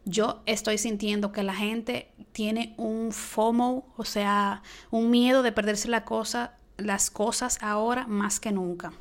Yo 0.04 0.42
estoy 0.47 0.78
sintiendo 0.78 1.33
que 1.33 1.42
la 1.42 1.54
gente 1.54 2.11
tiene 2.33 2.75
un 2.78 3.12
FOMO, 3.12 3.92
o 3.97 4.04
sea, 4.04 4.62
un 4.90 5.11
miedo 5.11 5.42
de 5.42 5.52
perderse 5.52 5.88
las 5.88 7.11
cosas 7.11 7.59
ahora 7.61 8.07
más 8.07 8.40
que 8.40 8.52
nunca. 8.52 8.92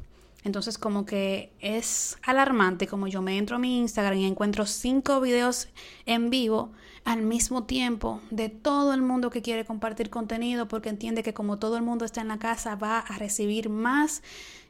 Entonces 0.44 0.78
como 0.78 1.06
que 1.06 1.52
es 1.60 2.18
alarmante 2.24 2.88
como 2.88 3.08
yo 3.08 3.22
me 3.22 3.38
entro 3.38 3.58
a 3.58 3.60
mi 3.60 3.80
Instagram 3.80 4.18
y 4.18 4.26
encuentro 4.26 4.66
cinco 4.66 5.20
videos 5.20 5.68
en 6.06 6.30
vivo 6.30 6.72
al 7.04 7.22
mismo 7.22 7.66
tiempo 7.66 8.22
de 8.30 8.50
todo 8.50 8.94
el 8.94 9.02
mundo 9.02 9.30
que 9.30 9.42
quiere 9.42 9.66
compartir 9.66 10.10
contenido 10.10 10.68
porque 10.68 10.90
entiende 10.90 11.24
que 11.24 11.34
como 11.34 11.60
todo 11.60 11.76
el 11.76 11.84
mundo 11.84 12.06
está 12.06 12.22
en 12.22 12.30
la 12.30 12.40
casa 12.40 12.76
va 12.76 13.00
a 13.00 13.18
recibir 13.18 13.70
más 13.70 14.24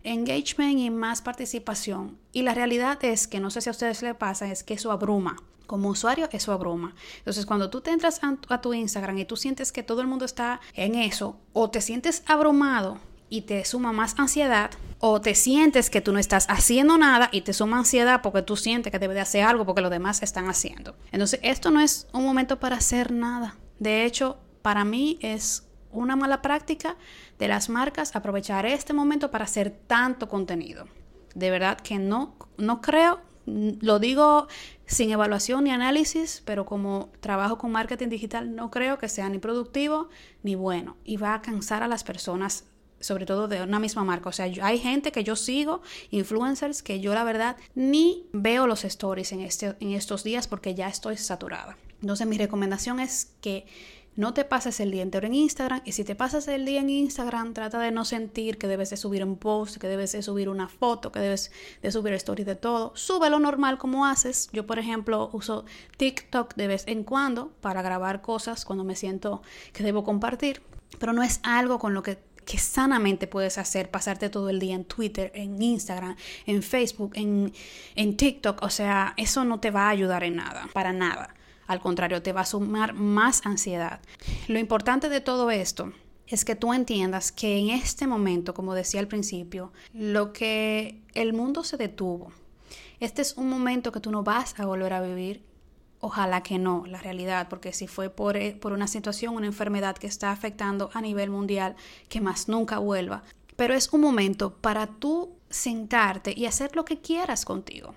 engagement 0.03 0.79
y 0.79 0.89
más 0.89 1.21
participación. 1.21 2.17
Y 2.31 2.41
la 2.41 2.55
realidad 2.55 3.03
es 3.03 3.27
que 3.27 3.39
no 3.39 3.51
sé 3.51 3.61
si 3.61 3.69
a 3.69 3.71
ustedes 3.71 4.01
les 4.01 4.15
pasa, 4.15 4.51
es 4.51 4.63
que 4.63 4.73
eso 4.73 4.91
abruma. 4.91 5.37
Como 5.69 5.89
usuario, 5.89 6.27
eso 6.31 6.51
abruma. 6.51 6.95
Entonces, 7.19 7.45
cuando 7.45 7.69
tú 7.69 7.79
te 7.79 7.91
entras 7.91 8.21
a 8.23 8.59
tu 8.59 8.73
Instagram 8.73 9.19
y 9.19 9.25
tú 9.25 9.37
sientes 9.37 9.71
que 9.71 9.83
todo 9.83 10.01
el 10.01 10.07
mundo 10.07 10.25
está 10.25 10.61
en 10.73 10.95
eso, 10.95 11.37
o 11.53 11.69
te 11.69 11.79
sientes 11.79 12.23
abrumado 12.25 12.97
y 13.29 13.41
te 13.41 13.63
suma 13.65 13.91
más 13.91 14.15
ansiedad, 14.17 14.71
o 14.97 15.21
te 15.21 15.35
sientes 15.35 15.91
que 15.91 16.01
tú 16.01 16.11
no 16.11 16.17
estás 16.17 16.47
haciendo 16.49 16.97
nada 16.97 17.29
y 17.31 17.41
te 17.41 17.53
suma 17.53 17.77
ansiedad 17.77 18.21
porque 18.23 18.41
tú 18.41 18.57
sientes 18.57 18.91
que 18.91 18.97
debes 18.97 19.13
de 19.13 19.21
hacer 19.21 19.43
algo 19.43 19.63
porque 19.63 19.81
los 19.81 19.91
demás 19.91 20.23
están 20.23 20.49
haciendo. 20.49 20.95
Entonces, 21.11 21.39
esto 21.43 21.69
no 21.69 21.81
es 21.81 22.07
un 22.13 22.25
momento 22.25 22.59
para 22.59 22.77
hacer 22.77 23.11
nada. 23.11 23.55
De 23.77 24.05
hecho, 24.05 24.39
para 24.63 24.83
mí 24.85 25.19
es 25.21 25.67
una 25.91 26.15
mala 26.15 26.41
práctica 26.41 26.97
de 27.37 27.47
las 27.47 27.69
marcas 27.69 28.15
aprovechar 28.15 28.65
este 28.65 28.93
momento 28.93 29.29
para 29.29 29.45
hacer 29.45 29.69
tanto 29.85 30.29
contenido. 30.29 30.87
De 31.35 31.51
verdad 31.51 31.79
que 31.79 31.99
no, 31.99 32.33
no 32.57 32.81
creo 32.81 33.28
Lo 33.81 33.99
digo 33.99 34.47
sin 34.85 35.11
evaluación 35.11 35.63
ni 35.63 35.71
análisis, 35.71 36.41
pero 36.45 36.65
como 36.65 37.09
trabajo 37.19 37.57
con 37.57 37.71
marketing 37.71 38.09
digital, 38.09 38.55
no 38.55 38.71
creo 38.71 38.97
que 38.97 39.09
sea 39.09 39.29
ni 39.29 39.39
productivo 39.39 40.09
ni 40.43 40.55
bueno 40.55 40.97
y 41.03 41.17
va 41.17 41.35
a 41.35 41.41
cansar 41.41 41.83
a 41.83 41.87
las 41.87 42.03
personas 42.03 42.65
sobre 42.99 43.25
todo 43.25 43.47
de 43.47 43.61
una 43.61 43.79
misma 43.79 44.03
marca. 44.03 44.29
O 44.29 44.31
sea, 44.31 44.45
hay 44.61 44.77
gente 44.77 45.11
que 45.11 45.23
yo 45.23 45.35
sigo, 45.35 45.81
influencers, 46.11 46.83
que 46.83 46.99
yo 46.99 47.13
la 47.13 47.23
verdad 47.23 47.57
ni 47.75 48.27
veo 48.33 48.67
los 48.67 48.83
stories 48.83 49.31
en, 49.31 49.41
este, 49.41 49.75
estos 49.79 50.23
días 50.23 50.47
porque 50.47 50.75
ya 50.75 50.87
estoy 50.87 51.17
saturada. 51.17 51.77
Entonces 52.01 52.27
mi 52.27 52.37
recomendación 52.37 52.99
es 52.99 53.33
que 53.41 53.65
no 54.19 54.33
te 54.33 54.43
pases 54.43 54.81
el 54.81 54.91
día 54.91 55.01
entero 55.01 55.27
en 55.27 55.33
Instagram 55.33 55.79
y 55.85 55.93
si 55.93 56.03
te 56.03 56.13
pasas 56.13 56.49
el 56.49 56.65
día 56.65 56.81
en 56.81 56.89
Instagram, 56.89 57.53
trata 57.53 57.79
de 57.79 57.89
no 57.91 58.03
sentir 58.03 58.57
que 58.57 58.67
debes 58.67 58.89
de 58.89 58.97
subir 58.97 59.23
un 59.23 59.37
post, 59.37 59.77
que 59.77 59.87
debes 59.87 60.11
de 60.11 60.21
subir 60.21 60.49
una 60.49 60.67
foto, 60.67 61.13
que 61.13 61.21
debes 61.21 61.53
de 61.81 61.89
subir 61.89 62.11
stories 62.15 62.45
de 62.45 62.55
todo. 62.55 62.91
Sube 62.95 63.29
lo 63.29 63.39
normal 63.39 63.77
como 63.77 64.05
haces. 64.05 64.49
Yo, 64.51 64.67
por 64.67 64.77
ejemplo, 64.77 65.29
uso 65.31 65.63
TikTok 65.95 66.55
de 66.55 66.67
vez 66.67 66.83
en 66.87 67.05
cuando 67.05 67.53
para 67.61 67.81
grabar 67.81 68.21
cosas 68.21 68.65
cuando 68.65 68.83
me 68.83 68.97
siento 68.97 69.41
que 69.71 69.83
debo 69.83 70.03
compartir, 70.03 70.63
pero 70.99 71.13
no 71.13 71.23
es 71.23 71.39
algo 71.43 71.79
con 71.79 71.93
lo 71.93 72.03
que 72.03 72.19
que 72.45 72.57
sanamente 72.57 73.27
puedes 73.27 73.59
hacer, 73.59 73.91
pasarte 73.91 74.27
todo 74.27 74.49
el 74.49 74.59
día 74.59 74.73
en 74.73 74.83
Twitter, 74.83 75.31
en 75.35 75.61
Instagram, 75.61 76.15
en 76.47 76.63
Facebook, 76.63 77.11
en 77.13 78.17
TikTok. 78.17 78.63
O 78.63 78.69
sea, 78.71 79.13
eso 79.17 79.45
no 79.45 79.59
te 79.59 79.69
va 79.69 79.83
a 79.83 79.89
ayudar 79.89 80.23
en 80.23 80.37
nada, 80.37 80.67
para 80.73 80.91
nada. 80.91 81.35
Al 81.69 81.81
contrario, 81.81 82.23
te 82.23 82.33
va 82.33 82.41
a 82.41 82.45
sumar 82.45 82.95
más 82.95 83.45
ansiedad. 83.45 83.99
Lo 84.47 84.57
importante 84.57 85.07
de 85.07 85.21
todo 85.21 85.51
esto 85.51 85.93
es 86.25 86.43
que 86.43 86.55
tú 86.55 86.73
entiendas 86.73 87.31
que 87.31 87.59
en 87.59 87.69
este 87.69 88.07
momento, 88.07 88.55
como 88.55 88.73
decía 88.73 88.99
al 88.99 89.07
principio, 89.07 89.71
lo 89.93 90.33
que 90.33 91.03
el 91.13 91.31
mundo 91.31 91.63
se 91.63 91.77
detuvo. 91.77 92.31
Este 92.99 93.21
es 93.21 93.37
un 93.37 93.51
momento 93.51 93.91
que 93.91 93.99
tú 93.99 94.09
no 94.09 94.23
vas 94.23 94.59
a 94.59 94.65
volver 94.65 94.93
a 94.93 95.01
vivir. 95.01 95.43
Ojalá 95.99 96.41
que 96.41 96.57
no, 96.57 96.85
la 96.87 97.01
realidad, 97.01 97.49
porque 97.49 97.71
si 97.71 97.85
fue 97.85 98.09
por, 98.09 98.35
eh, 98.35 98.57
por 98.59 98.71
una 98.71 98.87
situación, 98.87 99.35
una 99.35 99.45
enfermedad 99.45 99.95
que 99.95 100.07
está 100.07 100.31
afectando 100.31 100.89
a 100.95 101.01
nivel 101.01 101.29
mundial, 101.29 101.75
que 102.07 102.19
más 102.19 102.47
nunca 102.47 102.79
vuelva. 102.79 103.21
Pero 103.55 103.75
es 103.75 103.93
un 103.93 104.01
momento 104.01 104.55
para 104.55 104.87
tú 104.87 105.35
sentarte 105.51 106.33
y 106.35 106.47
hacer 106.47 106.75
lo 106.75 106.83
que 106.83 106.99
quieras 106.99 107.45
contigo. 107.45 107.93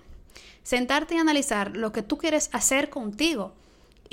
Sentarte 0.61 1.15
y 1.15 1.17
analizar 1.17 1.75
lo 1.75 1.91
que 1.91 2.03
tú 2.03 2.19
quieres 2.19 2.51
hacer 2.53 2.91
contigo 2.91 3.55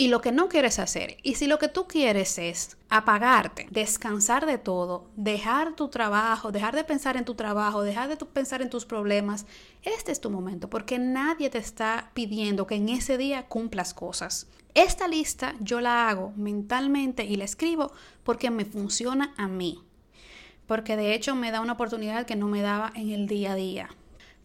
y 0.00 0.09
lo 0.09 0.23
que 0.23 0.33
no 0.33 0.49
quieres 0.49 0.78
hacer. 0.78 1.19
Y 1.23 1.35
si 1.35 1.47
lo 1.47 1.59
que 1.59 1.69
tú 1.69 1.87
quieres 1.87 2.38
es 2.38 2.78
apagarte, 2.88 3.66
descansar 3.71 4.47
de 4.47 4.57
todo, 4.57 5.11
dejar 5.14 5.76
tu 5.76 5.88
trabajo, 5.88 6.52
dejar 6.52 6.75
de 6.75 6.85
pensar 6.85 7.19
en 7.19 7.26
tu 7.26 7.35
trabajo, 7.35 7.83
dejar 7.83 8.09
de 8.09 8.16
pensar 8.16 8.62
en 8.62 8.71
tus 8.71 8.87
problemas, 8.87 9.45
este 9.83 10.11
es 10.11 10.19
tu 10.19 10.30
momento 10.30 10.71
porque 10.71 10.99
nadie 10.99 11.50
te 11.50 11.59
está 11.59 12.12
pidiendo 12.14 12.66
que 12.66 12.76
en 12.76 12.88
ese 12.88 13.19
día 13.19 13.45
cumplas 13.47 13.92
cosas. 13.92 14.47
Esta 14.73 15.07
lista 15.07 15.54
yo 15.61 15.83
la 15.83 16.09
hago 16.09 16.33
mentalmente 16.35 17.25
y 17.25 17.37
la 17.37 17.45
escribo 17.45 17.92
porque 18.25 18.50
me 18.50 18.64
funciona 18.64 19.35
a 19.37 19.49
mí. 19.49 19.85
Porque 20.66 20.97
de 20.97 21.12
hecho 21.12 21.35
me 21.35 21.50
da 21.50 21.61
una 21.61 21.75
oportunidad 21.75 22.25
que 22.25 22.37
no 22.37 22.49
me 22.49 22.62
daba 22.62 22.90
en 22.95 23.11
el 23.11 23.26
día 23.26 23.52
a 23.52 23.57
día 23.57 23.90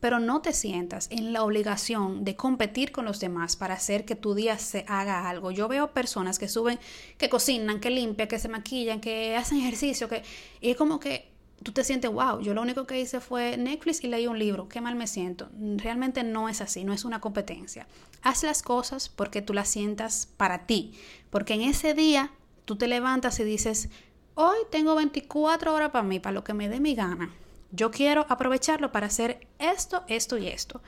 pero 0.05 0.19
no 0.19 0.39
te 0.39 0.53
sientas 0.53 1.07
en 1.09 1.33
la 1.33 1.41
obligación 1.41 2.23
de 2.23 2.35
competir 2.35 2.91
con 2.91 3.05
los 3.05 3.19
demás 3.19 3.55
para 3.55 3.73
hacer 3.73 4.05
que 4.05 4.15
tu 4.15 4.35
día 4.35 4.59
se 4.59 4.85
haga 4.87 5.27
algo. 5.27 5.49
Yo 5.49 5.67
veo 5.67 5.93
personas 5.93 6.37
que 6.37 6.47
suben, 6.47 6.77
que 7.17 7.27
cocinan, 7.27 7.79
que 7.79 7.89
limpian, 7.89 8.27
que 8.27 8.37
se 8.37 8.47
maquillan, 8.47 9.01
que 9.01 9.35
hacen 9.35 9.57
ejercicio, 9.57 10.07
que 10.07 10.21
y 10.61 10.69
es 10.69 10.77
como 10.77 10.99
que 10.99 11.31
tú 11.63 11.71
te 11.71 11.83
sientes, 11.83 12.11
wow, 12.11 12.39
yo 12.39 12.53
lo 12.53 12.61
único 12.61 12.85
que 12.85 13.01
hice 13.01 13.19
fue 13.19 13.57
Netflix 13.57 14.03
y 14.03 14.07
leí 14.07 14.27
un 14.27 14.37
libro, 14.37 14.69
qué 14.69 14.79
mal 14.79 14.93
me 14.93 15.07
siento. 15.07 15.49
Realmente 15.77 16.21
no 16.21 16.49
es 16.49 16.61
así, 16.61 16.83
no 16.83 16.93
es 16.93 17.03
una 17.03 17.19
competencia. 17.19 17.87
Haz 18.21 18.43
las 18.43 18.61
cosas 18.61 19.09
porque 19.09 19.41
tú 19.41 19.55
las 19.55 19.69
sientas 19.69 20.29
para 20.37 20.67
ti, 20.67 20.93
porque 21.31 21.55
en 21.55 21.63
ese 21.63 21.95
día 21.95 22.31
tú 22.65 22.75
te 22.75 22.87
levantas 22.87 23.39
y 23.39 23.43
dices, 23.43 23.89
hoy 24.35 24.57
tengo 24.69 24.93
24 24.93 25.73
horas 25.73 25.89
para 25.89 26.03
mí, 26.03 26.19
para 26.19 26.35
lo 26.35 26.43
que 26.43 26.53
me 26.53 26.69
dé 26.69 26.79
mi 26.79 26.93
gana. 26.93 27.33
Yo 27.71 27.91
quiero 27.91 28.25
aprovecharlo 28.29 28.91
para 28.91 29.07
hacer 29.07 29.47
esto, 29.59 30.03
esto 30.07 30.37
y 30.37 30.47
esto. 30.47 30.81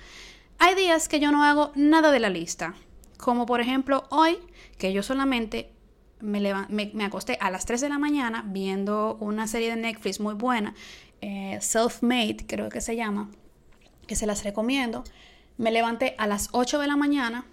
Hay 0.59 0.75
días 0.75 1.07
que 1.07 1.19
yo 1.19 1.31
no 1.31 1.43
hago 1.43 1.71
nada 1.75 2.11
de 2.11 2.19
la 2.19 2.29
lista, 2.29 2.75
como 3.17 3.45
por 3.45 3.61
ejemplo 3.61 4.05
hoy, 4.09 4.37
que 4.77 4.93
yo 4.93 5.03
solamente 5.03 5.71
me, 6.19 6.41
me, 6.69 7.05
acosté 7.05 7.37
a 7.39 7.51
las 7.51 7.65
3 7.65 7.81
de 7.81 7.89
la 7.89 7.99
mañana 7.99 8.43
viendo 8.47 9.17
una 9.19 9.47
serie 9.47 9.69
de 9.69 9.75
Netflix 9.75 10.19
muy 10.19 10.33
buena, 10.33 10.73
eh, 11.21 11.59
Self-Made 11.61 12.45
creo 12.47 12.69
que 12.69 12.81
se 12.81 12.95
llama, 12.95 13.29
que 14.07 14.15
se 14.15 14.25
las 14.25 14.43
recomiendo. 14.43 15.03
Me 15.57 15.71
levanté 15.71 16.15
a 16.17 16.27
las 16.27 16.49
8 16.51 16.79
de 16.79 16.87
la 16.87 16.95
mañana, 16.95 17.45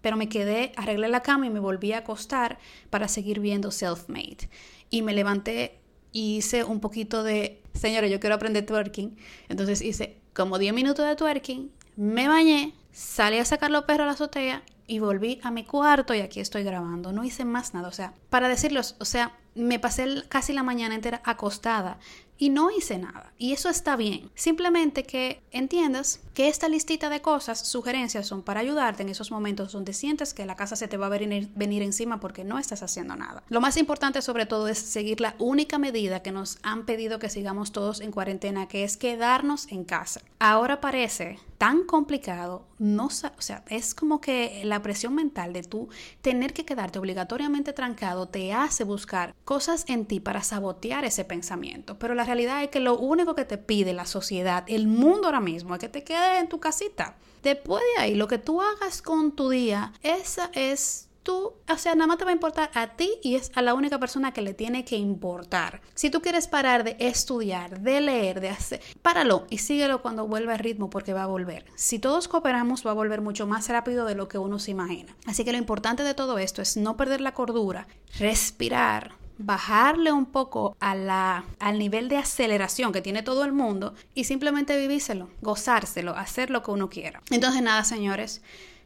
pero 0.00 0.16
me 0.16 0.28
quedé, 0.28 0.72
arreglé 0.76 1.08
la 1.08 1.22
cama 1.22 1.46
y 1.46 1.50
me 1.50 1.60
volví 1.60 1.92
a 1.92 1.98
acostar 1.98 2.58
para 2.90 3.08
seguir 3.08 3.40
viendo 3.40 3.70
Self-Made. 3.70 4.48
Y 4.90 5.02
me 5.02 5.14
levanté 5.14 5.80
hice 6.12 6.64
un 6.64 6.80
poquito 6.80 7.22
de, 7.22 7.62
señora, 7.74 8.06
yo 8.06 8.20
quiero 8.20 8.34
aprender 8.34 8.64
twerking. 8.64 9.16
Entonces 9.48 9.82
hice 9.82 10.18
como 10.32 10.58
10 10.58 10.74
minutos 10.74 11.06
de 11.06 11.16
twerking, 11.16 11.70
me 11.96 12.28
bañé, 12.28 12.74
salí 12.92 13.38
a 13.38 13.44
sacar 13.44 13.70
los 13.70 13.84
perros 13.84 14.04
a 14.04 14.06
la 14.06 14.12
azotea 14.12 14.62
y 14.86 14.98
volví 14.98 15.40
a 15.42 15.50
mi 15.50 15.64
cuarto 15.64 16.14
y 16.14 16.20
aquí 16.20 16.40
estoy 16.40 16.64
grabando. 16.64 17.12
No 17.12 17.24
hice 17.24 17.44
más 17.44 17.74
nada. 17.74 17.88
O 17.88 17.92
sea, 17.92 18.14
para 18.30 18.48
decirlos, 18.48 18.96
o 18.98 19.04
sea, 19.04 19.38
me 19.54 19.78
pasé 19.78 20.06
casi 20.28 20.52
la 20.52 20.62
mañana 20.62 20.94
entera 20.94 21.20
acostada 21.24 21.98
y 22.42 22.50
no 22.50 22.72
hice 22.72 22.98
nada. 22.98 23.32
Y 23.38 23.52
eso 23.52 23.68
está 23.68 23.94
bien. 23.94 24.28
Simplemente 24.34 25.04
que 25.04 25.44
entiendas 25.52 26.18
que 26.34 26.48
esta 26.48 26.68
listita 26.68 27.08
de 27.08 27.22
cosas, 27.22 27.68
sugerencias, 27.68 28.26
son 28.26 28.42
para 28.42 28.58
ayudarte 28.58 29.04
en 29.04 29.10
esos 29.10 29.30
momentos 29.30 29.70
donde 29.70 29.92
sientes 29.92 30.34
que 30.34 30.44
la 30.44 30.56
casa 30.56 30.74
se 30.74 30.88
te 30.88 30.96
va 30.96 31.06
a 31.06 31.08
venir, 31.08 31.50
venir 31.54 31.82
encima 31.82 32.18
porque 32.18 32.42
no 32.42 32.58
estás 32.58 32.82
haciendo 32.82 33.14
nada. 33.14 33.44
Lo 33.48 33.60
más 33.60 33.76
importante 33.76 34.22
sobre 34.22 34.46
todo 34.46 34.66
es 34.66 34.78
seguir 34.78 35.20
la 35.20 35.36
única 35.38 35.78
medida 35.78 36.20
que 36.24 36.32
nos 36.32 36.58
han 36.64 36.84
pedido 36.84 37.20
que 37.20 37.30
sigamos 37.30 37.70
todos 37.70 38.00
en 38.00 38.10
cuarentena, 38.10 38.66
que 38.66 38.82
es 38.82 38.96
quedarnos 38.96 39.70
en 39.70 39.84
casa. 39.84 40.20
Ahora 40.40 40.80
parece 40.80 41.38
tan 41.62 41.84
complicado, 41.84 42.66
no, 42.80 43.06
o 43.06 43.10
sea, 43.10 43.62
es 43.68 43.94
como 43.94 44.20
que 44.20 44.62
la 44.64 44.82
presión 44.82 45.14
mental 45.14 45.52
de 45.52 45.62
tú 45.62 45.90
tener 46.20 46.52
que 46.54 46.64
quedarte 46.64 46.98
obligatoriamente 46.98 47.72
trancado 47.72 48.26
te 48.26 48.52
hace 48.52 48.82
buscar 48.82 49.32
cosas 49.44 49.84
en 49.86 50.06
ti 50.06 50.18
para 50.18 50.42
sabotear 50.42 51.04
ese 51.04 51.24
pensamiento. 51.24 52.00
Pero 52.00 52.16
la 52.16 52.24
realidad 52.24 52.64
es 52.64 52.70
que 52.70 52.80
lo 52.80 52.98
único 52.98 53.36
que 53.36 53.44
te 53.44 53.58
pide 53.58 53.92
la 53.92 54.06
sociedad, 54.06 54.64
el 54.66 54.88
mundo 54.88 55.26
ahora 55.28 55.38
mismo, 55.38 55.76
es 55.76 55.80
que 55.80 55.88
te 55.88 56.02
quedes 56.02 56.40
en 56.40 56.48
tu 56.48 56.58
casita. 56.58 57.14
Después 57.44 57.80
de 57.94 58.02
ahí, 58.02 58.16
lo 58.16 58.26
que 58.26 58.38
tú 58.38 58.60
hagas 58.60 59.00
con 59.00 59.30
tu 59.30 59.48
día, 59.48 59.92
esa 60.02 60.50
es 60.54 61.10
tú, 61.22 61.54
o 61.68 61.78
sea, 61.78 61.94
nada 61.94 62.06
más 62.06 62.18
te 62.18 62.24
va 62.24 62.30
a 62.30 62.34
importar 62.34 62.70
a 62.74 62.88
ti 62.96 63.10
y 63.22 63.36
es 63.36 63.50
a 63.54 63.62
la 63.62 63.74
única 63.74 63.98
persona 63.98 64.32
que 64.32 64.42
le 64.42 64.54
tiene 64.54 64.84
que 64.84 64.96
importar. 64.96 65.80
Si 65.94 66.10
tú 66.10 66.20
quieres 66.20 66.48
parar 66.48 66.84
de 66.84 66.96
estudiar, 66.98 67.80
de 67.80 68.00
leer, 68.00 68.40
de 68.40 68.50
hacer, 68.50 68.80
páralo 69.02 69.46
y 69.50 69.58
síguelo 69.58 70.02
cuando 70.02 70.26
vuelva 70.26 70.54
el 70.54 70.58
ritmo 70.58 70.90
porque 70.90 71.12
va 71.12 71.24
a 71.24 71.26
volver. 71.26 71.64
Si 71.74 71.98
todos 71.98 72.28
cooperamos, 72.28 72.86
va 72.86 72.90
a 72.90 72.94
volver 72.94 73.20
mucho 73.20 73.46
más 73.46 73.68
rápido 73.68 74.06
de 74.06 74.14
lo 74.14 74.28
que 74.28 74.38
uno 74.38 74.58
se 74.58 74.70
imagina. 74.70 75.16
Así 75.26 75.44
que 75.44 75.52
lo 75.52 75.58
importante 75.58 76.02
de 76.02 76.14
todo 76.14 76.38
esto 76.38 76.62
es 76.62 76.76
no 76.76 76.96
perder 76.96 77.20
la 77.20 77.34
cordura, 77.34 77.86
respirar, 78.18 79.12
bajarle 79.38 80.12
un 80.12 80.26
poco 80.26 80.76
a 80.80 80.94
la, 80.94 81.44
al 81.58 81.78
nivel 81.78 82.08
de 82.08 82.18
aceleración 82.18 82.92
que 82.92 83.02
tiene 83.02 83.22
todo 83.22 83.44
el 83.44 83.52
mundo 83.52 83.94
y 84.14 84.24
simplemente 84.24 84.76
vivírselo, 84.76 85.30
gozárselo, 85.40 86.16
hacer 86.16 86.50
lo 86.50 86.62
que 86.62 86.70
uno 86.70 86.88
quiera. 86.88 87.22
Entonces 87.30 87.62
nada, 87.62 87.84
señores, 87.84 88.42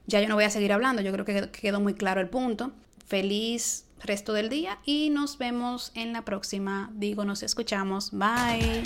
ya 0.06 0.20
yo 0.20 0.28
no 0.28 0.34
voy 0.34 0.44
a 0.44 0.50
seguir 0.50 0.72
hablando, 0.72 1.02
yo 1.02 1.12
creo 1.12 1.24
que 1.24 1.50
quedó 1.50 1.80
muy 1.80 1.94
claro 1.94 2.20
el 2.20 2.28
punto. 2.28 2.72
Feliz 3.06 3.84
resto 4.00 4.32
del 4.32 4.48
día 4.48 4.78
y 4.84 5.10
nos 5.10 5.38
vemos 5.38 5.92
en 5.94 6.12
la 6.12 6.24
próxima. 6.24 6.90
Digo, 6.94 7.24
nos 7.24 7.42
escuchamos. 7.42 8.10
Bye. 8.12 8.82